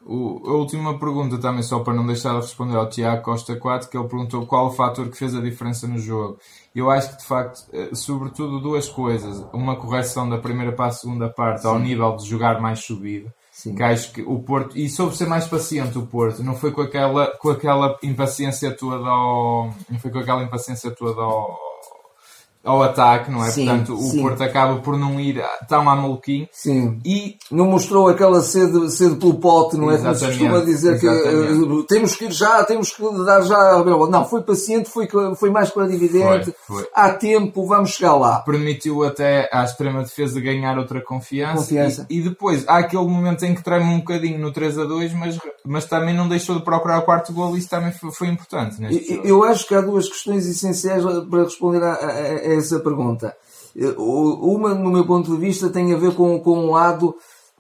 O- 0.06 0.42
a 0.46 0.54
última 0.54 1.00
pergunta 1.00 1.38
também, 1.38 1.64
só 1.64 1.80
para 1.80 1.94
não 1.94 2.06
deixar 2.06 2.32
de 2.32 2.42
responder 2.42 2.76
ao 2.76 2.90
Tiago 2.90 3.22
Costa 3.24 3.56
4, 3.56 3.90
que 3.90 3.98
ele 3.98 4.08
perguntou 4.08 4.46
qual 4.46 4.68
o 4.68 4.72
fator 4.72 5.08
que 5.10 5.18
fez 5.18 5.34
a 5.36 5.40
diferença 5.42 5.88
no 5.88 5.98
jogo. 5.98 6.38
Eu 6.76 6.90
acho 6.90 7.12
que, 7.12 7.18
de 7.20 7.26
facto, 7.26 7.64
eh, 7.72 7.90
sobretudo 7.94 8.60
duas 8.60 8.90
coisas. 8.90 9.46
Uma 9.54 9.76
correção 9.76 10.28
da 10.30 10.38
primeira 10.38 10.72
para 10.74 10.88
a 10.88 10.92
segunda 10.92 11.30
parte, 11.30 11.66
ao 11.66 11.80
nível 11.80 12.16
de 12.18 12.26
jogar 12.28 12.60
mais 12.60 12.80
subido. 12.84 13.32
Sim. 13.52 13.76
Que 13.76 13.84
acho 13.84 14.12
que 14.12 14.22
o 14.24 14.40
Porto, 14.40 14.78
e 14.78 14.90
soube 14.90 15.16
ser 15.16 15.28
mais 15.28 15.48
paciente 15.48 15.98
o 15.98 16.06
Porto, 16.08 16.44
não 16.44 16.56
foi 16.56 16.72
com 16.72 16.82
aquela, 16.82 17.28
com 17.38 17.50
aquela 17.52 17.98
impaciência 18.02 18.76
toda 18.76 19.08
ao, 19.08 19.74
não 19.90 20.00
foi 20.00 20.10
com 20.12 20.18
aquela 20.20 20.44
impaciência 20.44 20.90
toda 20.92 21.22
ao, 21.22 21.58
ao 22.64 22.82
ataque, 22.82 23.30
não 23.30 23.44
é? 23.44 23.50
Sim, 23.52 23.66
Portanto, 23.66 23.94
o 23.96 24.02
sim. 24.02 24.22
Porto 24.22 24.42
acaba 24.42 24.78
por 24.80 24.98
não 24.98 25.20
ir 25.20 25.44
tão 25.68 25.90
a 25.90 25.96
maluquinho. 25.96 26.48
Sim. 26.52 27.00
E 27.06 27.36
Não 27.52 27.66
mostrou 27.66 28.08
aquela 28.08 28.42
sede, 28.42 28.90
sede 28.92 29.16
pelo 29.18 29.36
pote, 29.36 29.76
não 29.78 29.92
é? 29.92 29.98
Como 29.98 30.16
se 30.16 30.26
costuma 30.26 30.60
dizer 30.60 31.00
que 31.00 31.06
exatamente. 31.06 31.82
eh, 31.82 31.86
temos 31.88 32.16
que 32.16 32.26
ir 32.26 32.32
já, 32.32 32.64
temos 32.64 32.92
que 32.92 33.02
dar 33.26 33.42
já. 33.42 33.84
Não, 34.10 34.26
foi 34.26 34.42
paciente, 34.42 34.90
foi, 34.90 35.08
foi 35.36 35.50
mais 35.50 35.70
clarividente. 35.72 36.54
Foi, 36.66 36.78
foi. 36.84 36.88
Há 36.96 37.10
tempo, 37.12 37.66
vamos 37.68 37.92
chegar 37.92 38.16
lá. 38.16 38.40
permitiu 38.40 39.04
até 39.04 39.50
à 39.52 39.64
extrema 39.64 40.02
defesa 40.04 40.40
ganhar 40.40 40.78
outra 40.78 41.02
confiança. 41.02 41.58
Confiança. 41.62 42.06
E, 42.10 42.20
e 42.20 42.22
depois 42.22 42.64
há 42.68 42.78
aquele 42.78 43.06
momento 43.08 43.44
em 43.44 43.54
que 43.54 43.64
treme 43.64 43.86
um 43.94 43.98
bocadinho 44.00 44.40
no 44.40 44.52
3 44.54 44.80
a 44.80 44.86
2, 44.86 45.14
mas, 45.14 45.38
mas 45.66 45.86
também 45.86 46.16
não 46.16 46.28
deixou 46.30 46.56
de 46.58 46.64
procurar 46.64 47.00
o 47.00 47.02
quarto 47.04 47.34
gol 47.34 47.56
e 47.56 47.60
isso 47.60 47.70
também 47.70 47.92
foi, 47.92 48.12
foi 48.12 48.28
importante. 48.30 48.78
Jogo. 48.80 49.28
Eu 49.28 49.44
acho 49.44 49.68
que 49.68 49.76
há 49.76 49.82
duas 49.82 50.08
questões 50.08 50.46
essenciais 50.48 51.04
para 51.30 51.44
responder 51.44 51.84
a, 51.84 51.94
a- 51.94 52.53
a 52.53 52.53
essa 52.56 52.80
pergunta. 52.80 53.36
Eh, 53.76 53.94
Uma, 53.98 54.74
no 54.74 54.92
meu 54.92 55.06
ponto 55.06 55.32
de 55.32 55.38
vista, 55.38 55.70
tem 55.70 55.94
a 55.94 55.98
ver 55.98 56.14
com, 56.16 56.40
com 56.40 56.58
um 56.58 56.72
lado 56.72 57.16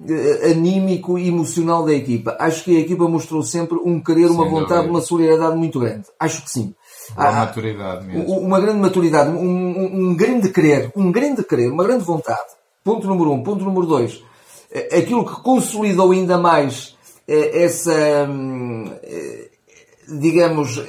eh, 0.08 0.52
anímico 0.52 1.18
e 1.18 1.28
emocional 1.28 1.84
da 1.86 1.94
equipa. 1.94 2.36
Acho 2.40 2.64
que 2.64 2.76
a 2.78 2.80
equipa 2.80 3.08
mostrou 3.08 3.42
sempre 3.44 3.78
um 3.84 4.00
querer, 4.00 4.30
uma 4.30 4.44
Sem 4.44 4.52
vontade, 4.52 4.74
dúvida. 4.82 4.92
uma 4.92 5.02
solidariedade 5.02 5.58
muito 5.58 5.80
grande. 5.80 6.06
Acho 6.20 6.44
que 6.44 6.50
sim. 6.52 6.74
Boa 7.16 7.28
Há- 7.28 7.32
maturidade 7.46 8.06
mesmo. 8.06 8.40
uma 8.40 8.60
grande 8.62 8.80
maturidade, 8.80 9.30
um, 9.32 9.40
um- 9.44 10.10
um 10.12 10.16
grande 10.16 10.50
querer, 10.50 10.92
um 10.96 11.12
grande 11.12 11.44
querer, 11.44 11.70
uma 11.72 11.84
grande 11.84 12.04
vontade. 12.04 12.52
Ponto 12.84 13.08
número 13.08 13.32
um. 13.32 13.44
Ponto 13.44 13.64
número 13.66 13.86
dois. 13.86 14.24
Eh, 14.72 15.00
Aquilo 15.00 15.26
que 15.26 15.42
consolidou 15.42 16.12
ainda 16.12 16.38
mais 16.38 16.96
essa, 17.28 18.28
hum, 18.30 18.86
digamos, 20.20 20.82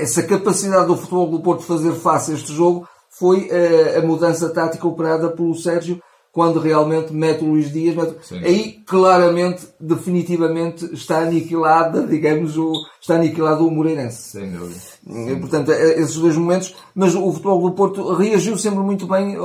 essa 0.00 0.22
capacidade 0.22 0.86
do 0.86 0.96
futebol 0.96 1.28
do 1.30 1.40
Porto 1.40 1.60
de 1.60 1.66
fazer 1.66 1.92
face 1.92 2.32
a 2.32 2.34
este 2.34 2.52
jogo 2.52 2.86
foi 3.08 3.48
eh, 3.50 3.96
a 3.98 4.06
mudança 4.06 4.48
tática 4.50 4.86
operada 4.86 5.28
pelo 5.30 5.54
Sérgio 5.54 6.00
quando 6.32 6.60
realmente 6.60 7.12
mete 7.12 7.42
o 7.44 7.48
Luís 7.48 7.72
Dias. 7.72 7.96
mete- 7.96 8.14
Sim. 8.22 8.38
Aí 8.44 8.80
claramente, 8.86 9.66
definitivamente, 9.80 10.84
está 10.94 11.18
aniquilada, 11.18 12.06
digamos, 12.06 12.56
o, 12.56 12.72
está 13.00 13.16
aniquilado 13.16 13.66
o 13.66 13.70
Moreirense. 13.70 14.30
Sem 14.38 14.50
dúvida. 14.52 14.80
Eh, 15.08 15.34
Portanto, 15.36 15.72
eh, 15.72 16.00
esses 16.00 16.16
dois 16.16 16.36
momentos, 16.36 16.74
mas 16.94 17.14
o 17.14 17.32
futebol 17.32 17.60
do 17.62 17.72
Porto 17.74 18.12
reagiu 18.14 18.56
sempre 18.56 18.78
muito 18.80 19.06
bem 19.06 19.36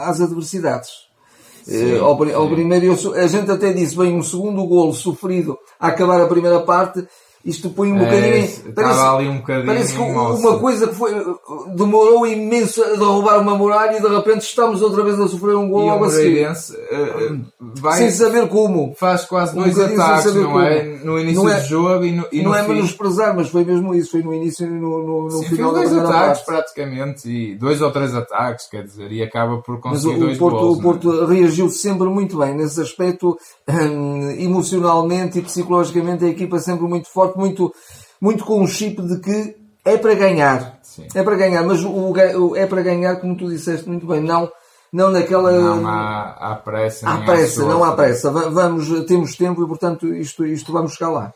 às 0.00 0.20
adversidades. 0.20 0.90
Eh, 1.68 1.98
ao, 1.98 2.10
ao 2.22 2.48
sim. 2.48 2.54
primeiro, 2.54 2.92
a 3.14 3.26
gente 3.26 3.50
até 3.50 3.72
disse, 3.72 3.96
bem, 3.96 4.14
um 4.14 4.22
segundo 4.22 4.64
golo 4.66 4.92
sofrido 4.94 5.58
a 5.80 5.88
acabar 5.88 6.20
a 6.20 6.26
primeira 6.28 6.60
parte, 6.60 7.04
isto 7.46 7.70
põe 7.70 7.92
um 7.92 7.96
É, 7.96 8.04
bocadinho. 8.04 8.34
em- 8.36 8.44
estava 8.44 9.16
ali 9.16 9.28
um 9.28 9.36
bocadinho 9.38 9.66
parece 9.66 9.94
que 9.94 10.00
uma 10.02 10.58
coisa 10.58 10.88
que 10.88 10.94
foi, 10.94 11.12
demorou 11.74 12.26
imenso 12.26 12.82
a 12.82 12.88
derrubar 12.88 13.40
uma 13.40 13.56
muralha 13.56 13.96
e 13.98 14.02
de 14.02 14.08
repente 14.08 14.42
estamos 14.42 14.82
outra 14.82 15.02
vez 15.02 15.18
a 15.18 15.28
sofrer 15.28 15.56
um 15.56 15.68
golo 15.68 15.84
o 15.84 15.88
logo 15.90 16.04
a 16.06 16.10
seguir. 16.10 16.44
Eh, 16.46 17.36
vai, 17.60 17.98
Sem 17.98 18.10
saber 18.10 18.48
como. 18.48 18.94
faz 18.98 19.24
quase 19.24 19.56
Um 19.58 19.62
dois 19.62 19.78
ataques, 19.78 20.34
não 20.34 20.60
é? 20.60 20.80
como. 20.80 20.96
No 21.06 21.18
início 21.20 21.42
Não 21.44 21.50
é- 21.50 21.60
do 21.60 21.66
jogo 21.66 22.04
e 22.04 22.12
no, 22.12 22.26
e 22.32 22.42
não 22.42 22.50
no 22.50 22.56
é 22.56 22.62
fim. 22.64 22.74
menosprezar, 22.74 23.34
mas 23.36 23.48
foi 23.48 23.64
mesmo 23.64 23.94
isso. 23.94 24.10
Foi 24.10 24.22
no 24.22 24.34
início 24.34 24.66
e 24.66 24.70
no, 24.70 24.98
no, 25.06 25.22
no 25.24 25.30
Sim, 25.30 25.44
final 25.44 25.72
da 25.72 25.78
dois 25.78 25.90
primeira 25.90 26.08
ataques 26.16 26.42
parte. 26.42 26.46
praticamente, 26.74 27.28
e 27.30 27.54
dois 27.54 27.80
ou 27.80 27.90
três 27.92 28.14
ataques, 28.14 28.66
quer 28.68 28.82
dizer, 28.84 29.12
e 29.12 29.22
acaba 29.22 29.58
por 29.58 29.74
Mas 29.84 30.02
conseguir 30.02 30.16
o, 30.16 30.18
dois 30.20 30.36
o 30.36 30.38
Porto, 30.40 30.58
gols. 30.58 30.78
o 30.78 30.82
Porto 30.82 31.24
reagiu 31.26 31.68
sempre 31.70 32.08
muito 32.08 32.36
bem 32.38 32.54
nesse 32.54 32.80
aspecto, 32.80 33.38
hum, 33.68 34.30
emocionalmente 34.38 35.38
e 35.38 35.42
psicologicamente 35.42 36.24
a 36.24 36.28
equipa 36.28 36.58
sempre 36.58 36.86
muito 36.86 37.08
forte, 37.08 37.35
muito, 37.36 37.72
muito 38.20 38.44
com 38.44 38.60
um 38.60 38.66
chip 38.66 39.00
de 39.02 39.20
que 39.20 39.56
é 39.84 39.96
para 39.96 40.14
ganhar. 40.14 40.78
Sim. 40.82 41.06
É 41.14 41.22
para 41.22 41.36
ganhar, 41.36 41.62
mas 41.64 41.84
o, 41.84 41.90
o- 42.12 42.56
é 42.56 42.66
para 42.66 42.82
ganhar, 42.82 43.16
como 43.16 43.36
tu 43.36 43.48
disseste 43.48 43.88
muito 43.88 44.06
bem, 44.06 44.20
não, 44.20 44.50
não 44.92 45.10
naquela. 45.10 45.52
Não 45.52 45.86
há, 45.86 46.30
há 46.52 46.54
pressa. 46.56 47.08
há 47.08 47.18
pressa, 47.18 47.64
não 47.64 47.84
há 47.84 47.92
pressa. 47.92 48.30
Va- 48.30 48.48
Vamos, 48.48 48.88
temos 49.06 49.36
tempo 49.36 49.62
e 49.62 49.68
portanto 49.68 50.06
isto, 50.14 50.44
isto 50.46 50.72
vamos 50.72 50.94
chegar 50.94 51.10
lá. 51.10 51.32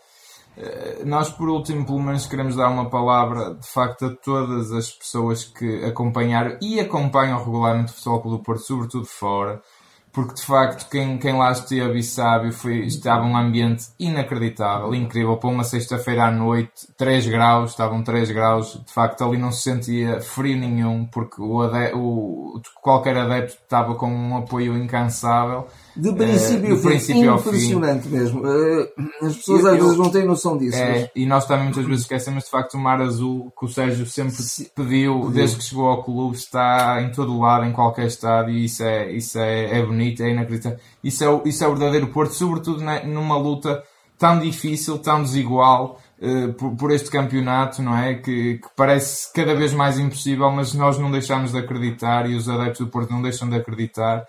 Nós, 1.04 1.30
por 1.30 1.48
último, 1.48 1.86
pelo 1.86 2.00
menos 2.02 2.26
queremos 2.26 2.54
dar 2.56 2.68
uma 2.68 2.90
palavra, 2.90 3.54
de 3.54 3.66
facto, 3.66 4.06
a 4.06 4.10
todas 4.16 4.72
as 4.72 4.90
pessoas 4.90 5.44
que 5.44 5.84
acompanharam 5.84 6.56
e 6.60 6.78
acompanham 6.80 7.38
regularmente 7.42 7.92
o 7.92 7.94
Futebol 7.94 8.20
Clube 8.20 8.36
do 8.38 8.42
Porto, 8.42 8.62
sobretudo 8.62 9.06
fora, 9.06 9.62
porque, 10.12 10.34
de 10.34 10.42
facto, 10.44 10.88
quem, 10.90 11.18
quem 11.18 11.36
lá 11.36 11.52
esteve 11.52 11.98
e 12.00 12.02
sabe, 12.02 12.50
foi, 12.52 12.80
estava 12.86 13.24
um 13.24 13.36
ambiente 13.36 13.86
inacreditável, 13.98 14.94
incrível, 14.94 15.36
para 15.36 15.50
uma 15.50 15.62
sexta-feira 15.64 16.24
à 16.26 16.30
noite, 16.30 16.88
3 16.96 17.26
graus, 17.26 17.70
estavam 17.70 18.02
3 18.02 18.30
graus, 18.30 18.80
de 18.84 18.92
facto, 18.92 19.22
ali 19.24 19.38
não 19.38 19.52
se 19.52 19.62
sentia 19.62 20.20
frio 20.20 20.56
nenhum, 20.58 21.04
porque 21.06 21.40
o, 21.40 21.62
ade- 21.62 21.92
o, 21.94 22.60
qualquer 22.82 23.16
adepto 23.16 23.54
estava 23.62 23.94
com 23.94 24.10
um 24.12 24.36
apoio 24.36 24.76
incansável. 24.76 25.68
De 25.96 26.12
princípio, 26.12 26.70
ao 26.70 26.76
do 26.76 26.82
fim, 26.82 26.88
princípio 26.88 27.30
ao 27.32 27.38
fim. 27.38 27.48
impressionante 27.48 28.08
mesmo. 28.08 28.46
Eh, 28.46 28.92
As 29.22 29.36
pessoas 29.36 29.60
Eu- 29.64 29.66
às 29.70 29.76
eu- 29.78 29.84
vezes 29.84 29.98
não 29.98 30.10
têm 30.10 30.24
noção 30.24 30.56
disso. 30.56 30.78
mas- 30.78 30.88
É, 31.02 31.10
e 31.14 31.26
nós 31.26 31.44
também 31.46 31.64
muitas 31.64 31.84
vezes 31.84 32.02
esquecemos 32.02 32.44
de 32.44 32.50
facto 32.50 32.74
o 32.74 32.78
Mar 32.78 33.00
Azul 33.00 33.52
que 33.58 33.64
o 33.64 33.68
Sérgio 33.68 34.06
sempre 34.06 34.34
pediu, 34.74 35.30
desde 35.30 35.56
que 35.56 35.64
chegou 35.64 35.88
ao 35.88 36.02
clube, 36.02 36.36
está 36.36 37.02
em 37.02 37.10
todo 37.12 37.38
lado, 37.38 37.64
em 37.64 37.72
qualquer 37.72 38.06
estádio, 38.06 38.54
e 38.54 38.64
isso 38.64 38.82
é, 38.82 39.10
isso 39.12 39.38
é, 39.38 39.78
é 39.78 39.82
bonito, 39.84 40.22
é 40.22 40.30
inacreditável. 40.30 40.78
Isso 41.04 41.24
é, 41.24 41.40
isso 41.44 41.64
é 41.64 41.66
o 41.68 41.70
verdadeiro 41.76 42.06
Porto, 42.08 42.32
sobretudo 42.34 42.82
ne- 42.82 43.04
numa 43.04 43.36
luta 43.36 43.82
tão 44.18 44.38
difícil, 44.38 44.98
tão 44.98 45.22
desigual. 45.22 45.98
eh, 46.22 46.48
por, 46.48 46.76
por 46.76 46.90
este 46.92 47.10
campeonato, 47.10 47.80
não 47.80 47.96
é? 47.96 48.12
Que, 48.14 48.58
que 48.58 48.68
parece 48.76 49.32
cada 49.32 49.54
vez 49.54 49.72
mais 49.72 49.98
impossível, 49.98 50.50
mas 50.50 50.74
nós 50.74 50.98
não 50.98 51.10
deixamos 51.10 51.52
de 51.52 51.58
acreditar 51.58 52.28
e 52.28 52.34
os 52.34 52.46
adeptos 52.46 52.80
do 52.80 52.88
Porto 52.88 53.10
não 53.10 53.22
deixam 53.22 53.48
de 53.48 53.56
acreditar. 53.56 54.24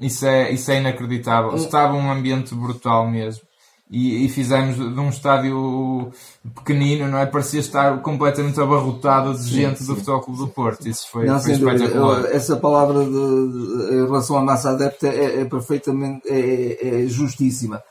Isso 0.00 0.26
é, 0.26 0.50
isso 0.52 0.70
é 0.70 0.78
inacreditável. 0.80 1.54
Estava 1.54 1.94
um 1.94 2.10
ambiente 2.10 2.54
brutal 2.54 3.08
mesmo. 3.08 3.42
E, 3.90 4.24
e 4.24 4.28
fizemos 4.30 4.76
de 4.76 4.98
um 5.00 5.10
estádio 5.10 6.10
pequenino, 6.54 7.08
não 7.08 7.18
é? 7.18 7.26
Parecia 7.26 7.60
estar 7.60 8.00
completamente 8.00 8.58
abarrotado 8.58 9.34
de 9.34 9.44
gente 9.50 9.84
do 9.84 9.94
Futebol 9.96 10.20
Clube 10.22 10.38
do 10.40 10.48
Porto. 10.48 10.88
Isso 10.88 11.06
foi, 11.10 11.26
Não, 11.26 11.38
foi 11.38 11.52
espetacular. 11.52 12.24
Essa 12.34 12.56
palavra 12.56 13.04
de, 13.04 13.10
de- 13.10 13.94
em 13.94 14.04
relação 14.06 14.38
à 14.38 14.42
massa 14.42 14.70
adepta 14.70 15.08
é, 15.08 15.42
é 15.42 15.44
perfeitamente 15.44 16.22
é, 16.26 17.02
é 17.02 17.06
justíssima. 17.06 17.82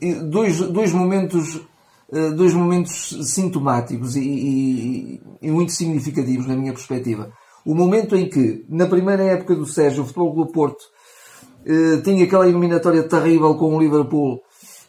E 0.00 0.14
Dois, 0.14 0.58
dois 0.58 0.90
momentos 0.92 1.60
eh, 2.10 2.30
dois 2.30 2.54
momentos 2.54 3.14
sintomáticos 3.30 4.16
e, 4.16 4.20
e- 4.22 5.20
e 5.42 5.50
muito 5.50 5.72
significativos 5.72 6.46
na 6.46 6.56
minha 6.56 6.72
perspectiva. 6.72 7.30
O 7.62 7.74
momento 7.74 8.16
em 8.16 8.26
que, 8.26 8.64
na 8.70 8.86
primeira 8.86 9.22
época 9.22 9.54
do 9.54 9.66
Sérgio, 9.66 10.02
o 10.02 10.06
Futebol 10.06 10.34
do 10.34 10.46
Porto 10.50 10.82
eh, 11.66 12.00
tinha 12.02 12.24
aquela 12.24 12.48
eliminatória 12.48 13.02
terrível 13.02 13.54
com 13.54 13.76
o 13.76 13.80
Liverpool, 13.80 14.40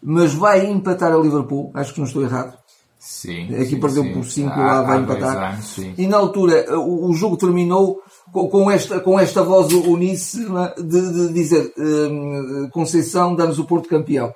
mas 0.02 0.34
vai 0.34 0.66
empatar 0.66 1.12
a 1.14 1.18
Liverpool, 1.18 1.72
acho 1.74 1.94
que 1.94 2.00
não 2.00 2.08
estou 2.08 2.24
errado. 2.24 2.58
Sim, 3.00 3.54
Aqui 3.56 3.66
sim, 3.72 3.80
perdeu 3.80 4.04
sim. 4.04 4.14
por 4.14 4.26
5 4.26 4.50
Há- 4.52 4.56
lá, 4.58 4.82
vai 4.84 4.98
há 4.98 5.02
empatar. 5.02 5.54
anos. 5.54 5.78
E 5.98 6.06
na 6.08 6.18
altura 6.18 6.66
o, 6.80 7.10
o 7.10 7.14
jogo 7.14 7.36
terminou 7.36 8.00
com, 8.32 8.48
com 8.48 8.70
esta, 8.70 9.00
com 9.00 9.20
esta 9.20 9.42
voz 9.42 9.74
uníssima 9.74 10.72
de, 10.78 11.12
de 11.28 11.34
dizer 11.34 11.74
hum, 11.78 12.70
Conceição 12.72 13.36
dá-nos 13.36 13.58
o 13.58 13.66
Porto 13.66 13.90
campeão. 13.90 14.32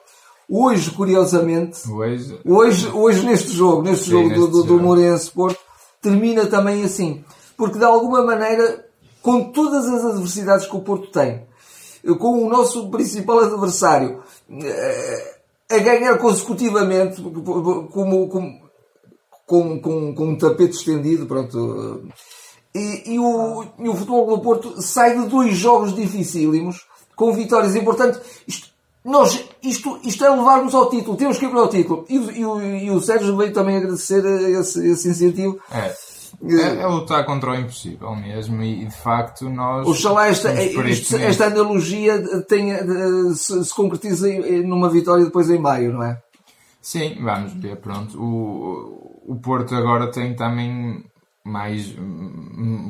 Hoje, 0.49 0.89
curiosamente, 0.91 1.87
Hoje, 1.89 2.39
hoje, 2.45 2.87
hoje 2.91 3.25
neste 3.25 3.51
jogo, 3.51 3.81
neste 3.83 4.05
Sim, 4.05 4.11
jogo 4.11 4.29
do, 4.29 4.29
neste 4.39 4.51
do, 4.51 4.61
do 4.63 4.67
jogo. 4.69 4.83
Moreirense 4.83 5.31
Porto, 5.31 5.59
termina 6.01 6.45
também 6.47 6.83
assim. 6.83 7.23
Porque 7.57 7.77
de 7.77 7.85
alguma 7.85 8.23
maneira 8.23 8.83
com 9.21 9.43
todas 9.51 9.85
as 9.87 10.05
adversidades 10.05 10.65
que 10.67 10.75
o 10.75 10.81
Porto 10.81 11.07
tem, 11.11 11.43
com 12.19 12.45
o 12.45 12.49
nosso 12.49 12.89
principal 12.89 13.39
adversário 13.39 14.21
eh, 14.51 15.35
a 15.71 15.77
ganhar 15.79 16.17
consecutivamente, 16.17 17.21
como, 17.21 18.27
como, 18.29 18.59
com, 19.45 19.79
com, 19.79 20.13
com 20.13 20.27
um 20.27 20.37
tapete 20.37 20.75
estendido, 20.75 21.25
pronto. 21.25 22.03
E, 22.73 23.13
e, 23.13 23.19
o, 23.19 23.65
e 23.79 23.89
o 23.89 23.95
Futebol 23.95 24.27
do 24.27 24.41
Porto 24.41 24.81
sai 24.81 25.17
de 25.17 25.27
dois 25.27 25.55
jogos 25.55 25.95
dificílimos, 25.95 26.85
com 27.15 27.33
vitórias 27.33 27.75
importantes. 27.75 28.19
Isto, 28.47 28.67
nós, 29.03 29.43
isto, 29.63 29.99
isto 30.03 30.25
é 30.25 30.29
levar-nos 30.29 30.73
ao 30.73 30.89
título, 30.89 31.15
temos 31.15 31.37
que 31.37 31.45
ir 31.45 31.49
para 31.49 31.63
o 31.63 31.69
título. 31.69 32.05
E, 32.09 32.17
e, 32.17 32.85
e, 32.85 32.91
o 32.91 32.99
Sérgio 32.99 33.37
veio 33.37 33.53
também 33.53 33.77
agradecer 33.77 34.25
esse, 34.25 34.85
esse 34.87 35.09
incentivo. 35.09 35.59
É. 35.71 35.95
É, 36.43 36.81
é, 36.81 36.87
lutar 36.87 37.25
contra 37.25 37.51
o 37.51 37.55
impossível 37.55 38.15
mesmo 38.15 38.61
e, 38.61 38.85
de 38.85 38.95
facto 38.95 39.49
nós. 39.49 39.87
Oxalá 39.87 40.27
esta, 40.27 40.49
esta, 40.49 41.21
esta 41.21 41.45
analogia 41.45 42.21
tenha, 42.47 42.79
se, 43.33 43.65
se 43.65 43.73
concretize 43.73 44.63
numa 44.63 44.89
vitória 44.89 45.25
depois 45.25 45.49
em 45.49 45.59
maio, 45.59 45.93
não 45.93 46.03
é? 46.03 46.21
Sim, 46.81 47.17
vamos 47.21 47.53
ver, 47.53 47.77
pronto. 47.77 48.21
O, 48.21 49.23
o 49.27 49.35
Porto 49.41 49.73
agora 49.73 50.11
tem 50.11 50.35
também 50.35 51.03
mais. 51.43 51.95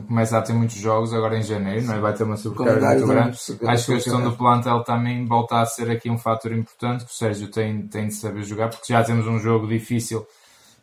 começa 0.07 0.37
a 0.37 0.41
ter 0.41 0.53
muitos 0.53 0.75
jogos 0.75 1.13
agora 1.13 1.37
em 1.37 1.43
janeiro, 1.43 1.85
não 1.85 1.93
é? 1.93 1.99
Vai 1.99 2.13
ter 2.13 2.23
uma 2.23 2.37
sobrecarga 2.37 2.89
muito 2.89 3.07
grande. 3.07 3.37
Acho 3.65 3.85
que 3.85 3.91
a 3.93 3.95
questão 3.95 4.21
do 4.21 4.31
plantel 4.33 4.83
também 4.83 5.25
volta 5.25 5.61
a 5.61 5.65
ser 5.65 5.89
aqui 5.91 6.09
um 6.09 6.17
fator 6.17 6.53
importante 6.53 7.05
que 7.05 7.11
o 7.11 7.13
Sérgio 7.13 7.49
tem, 7.49 7.87
tem 7.87 8.07
de 8.07 8.15
saber 8.15 8.43
jogar, 8.43 8.69
porque 8.69 8.91
já 8.91 9.03
temos 9.03 9.27
um 9.27 9.39
jogo 9.39 9.67
difícil 9.67 10.25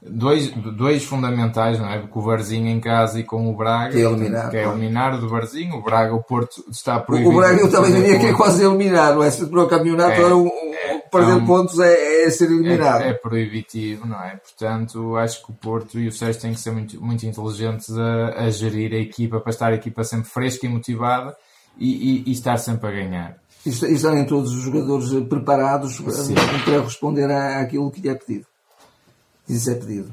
dois, 0.05 0.51
dois 0.77 1.05
fundamentais, 1.05 1.79
não 1.79 1.89
é? 1.89 1.99
Com 2.01 2.19
o 2.19 2.23
Varzinho 2.23 2.69
em 2.69 2.81
casa 2.81 3.21
e 3.21 3.25
com 3.25 3.49
o 3.49 3.57
Braga. 3.57 3.93
Que 3.93 3.99
é 3.99 4.05
eliminar. 4.05 4.51
Que 4.51 4.57
é 4.57 4.65
eliminar 4.65 5.19
do 5.19 5.29
Varzinho. 5.29 5.77
O 5.77 5.83
Braga, 5.83 6.15
o 6.15 6.23
Porto 6.23 6.65
está 6.71 6.99
proibido. 6.99 7.31
O 7.31 7.37
Braga 7.37 7.61
eu 7.61 7.71
também 7.71 7.93
diria 7.93 8.19
que 8.19 8.27
é 8.27 8.33
quase 8.33 8.65
eliminar, 8.65 9.15
não 9.15 9.23
é? 9.23 9.31
Se 9.31 9.47
para 9.47 9.63
o 9.63 9.69
campeonato 9.69 10.21
é, 10.21 10.35
um, 10.35 10.49
é, 10.49 10.99
perder 11.11 11.35
então, 11.35 11.47
pontos 11.47 11.79
é, 11.79 12.25
é, 12.25 12.31
ser 12.31 12.51
eliminado. 12.51 13.03
É, 13.03 13.11
é, 13.11 13.13
proibitivo, 13.15 14.07
não 14.07 14.21
é? 14.23 14.37
Portanto, 14.37 15.17
acho 15.17 15.45
que 15.45 15.53
o 15.53 15.55
Porto 15.55 15.99
e 15.99 16.09
o 16.09 16.13
Sérgio 16.13 16.43
têm 16.43 16.53
que 16.53 16.61
ser 16.61 16.73
muito, 16.73 17.01
muito 17.01 17.25
inteligentes 17.25 17.97
a, 17.97 18.45
a 18.45 18.51
gerir 18.51 18.93
a 18.93 18.99
equipa, 18.99 19.41
para 19.41 19.51
estar 19.51 19.73
a 19.73 19.75
equipa 19.75 20.03
sempre 20.03 20.29
fresca 20.29 20.67
e 20.67 20.69
motivada 20.69 21.37
e, 21.79 22.23
e, 22.25 22.31
e 22.31 22.33
estar 22.33 22.57
sempre 22.57 22.89
a 22.89 22.93
ganhar. 22.93 23.37
E 23.65 23.69
estarem 23.69 24.25
todos 24.27 24.53
os 24.53 24.63
jogadores 24.63 25.09
preparados 25.29 25.95
Sim. 25.95 26.35
para 26.65 26.81
responder 26.81 27.31
àquilo 27.31 27.93
que 27.93 28.01
lhe 28.01 28.09
é 28.09 28.15
pedido 28.17 28.47
isso 29.55 29.71
é 29.71 29.75
pedido. 29.75 30.13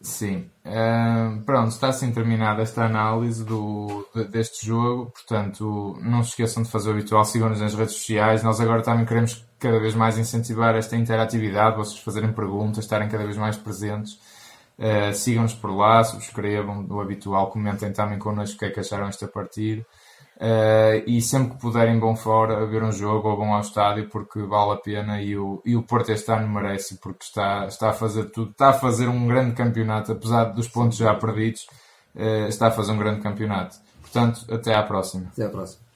Sim. 0.00 0.48
Uh, 0.64 1.42
pronto, 1.42 1.70
está 1.70 1.88
assim 1.88 2.12
terminada 2.12 2.62
esta 2.62 2.84
análise 2.84 3.44
do, 3.44 4.06
de, 4.14 4.24
deste 4.24 4.64
jogo. 4.66 5.10
Portanto, 5.10 5.98
não 6.00 6.22
se 6.22 6.30
esqueçam 6.30 6.62
de 6.62 6.70
fazer 6.70 6.90
o 6.90 6.92
habitual, 6.92 7.24
sigam-nos 7.24 7.60
nas 7.60 7.74
redes 7.74 7.94
sociais. 7.94 8.42
Nós 8.42 8.60
agora 8.60 8.82
também 8.82 9.04
queremos 9.04 9.44
cada 9.58 9.80
vez 9.80 9.94
mais 9.94 10.18
incentivar 10.18 10.76
esta 10.76 10.96
interatividade, 10.96 11.76
vocês 11.76 11.98
fazerem 11.98 12.32
perguntas, 12.32 12.84
estarem 12.84 13.08
cada 13.08 13.24
vez 13.24 13.36
mais 13.36 13.56
presentes. 13.56 14.14
Uh, 14.78 15.12
sigam-nos 15.14 15.54
por 15.54 15.74
lá, 15.74 16.04
subscrevam 16.04 16.86
o 16.88 17.00
habitual, 17.00 17.50
comentem 17.50 17.92
também 17.92 18.18
connosco 18.18 18.56
o 18.56 18.58
que 18.58 18.66
é 18.66 18.70
que 18.70 18.80
acharam 18.80 19.08
esta 19.08 19.26
partida. 19.26 19.84
Uh, 20.36 21.00
e 21.06 21.22
sempre 21.22 21.54
que 21.54 21.60
puderem 21.60 21.98
vão 21.98 22.14
fora 22.14 22.62
a 22.62 22.66
ver 22.66 22.82
um 22.82 22.92
jogo 22.92 23.26
ou 23.30 23.38
vão 23.38 23.54
ao 23.54 23.62
estádio 23.62 24.06
porque 24.10 24.42
vale 24.42 24.72
a 24.72 24.76
pena 24.76 25.22
e 25.22 25.34
o, 25.34 25.62
e 25.64 25.74
o 25.74 25.82
Porto 25.82 26.12
este 26.12 26.30
ano 26.30 26.46
merece 26.46 26.98
porque 26.98 27.24
está, 27.24 27.64
está 27.66 27.88
a 27.88 27.94
fazer 27.94 28.24
tudo, 28.24 28.50
está 28.50 28.68
a 28.68 28.74
fazer 28.74 29.08
um 29.08 29.26
grande 29.26 29.54
campeonato, 29.54 30.12
apesar 30.12 30.44
dos 30.44 30.68
pontos 30.68 30.98
já 30.98 31.14
perdidos, 31.14 31.66
uh, 32.14 32.48
está 32.48 32.66
a 32.66 32.70
fazer 32.70 32.92
um 32.92 32.98
grande 32.98 33.22
campeonato. 33.22 33.78
Portanto, 34.02 34.44
até 34.52 34.74
à 34.74 34.82
próxima. 34.82 35.28
Até 35.32 35.46
à 35.46 35.48
próxima. 35.48 35.86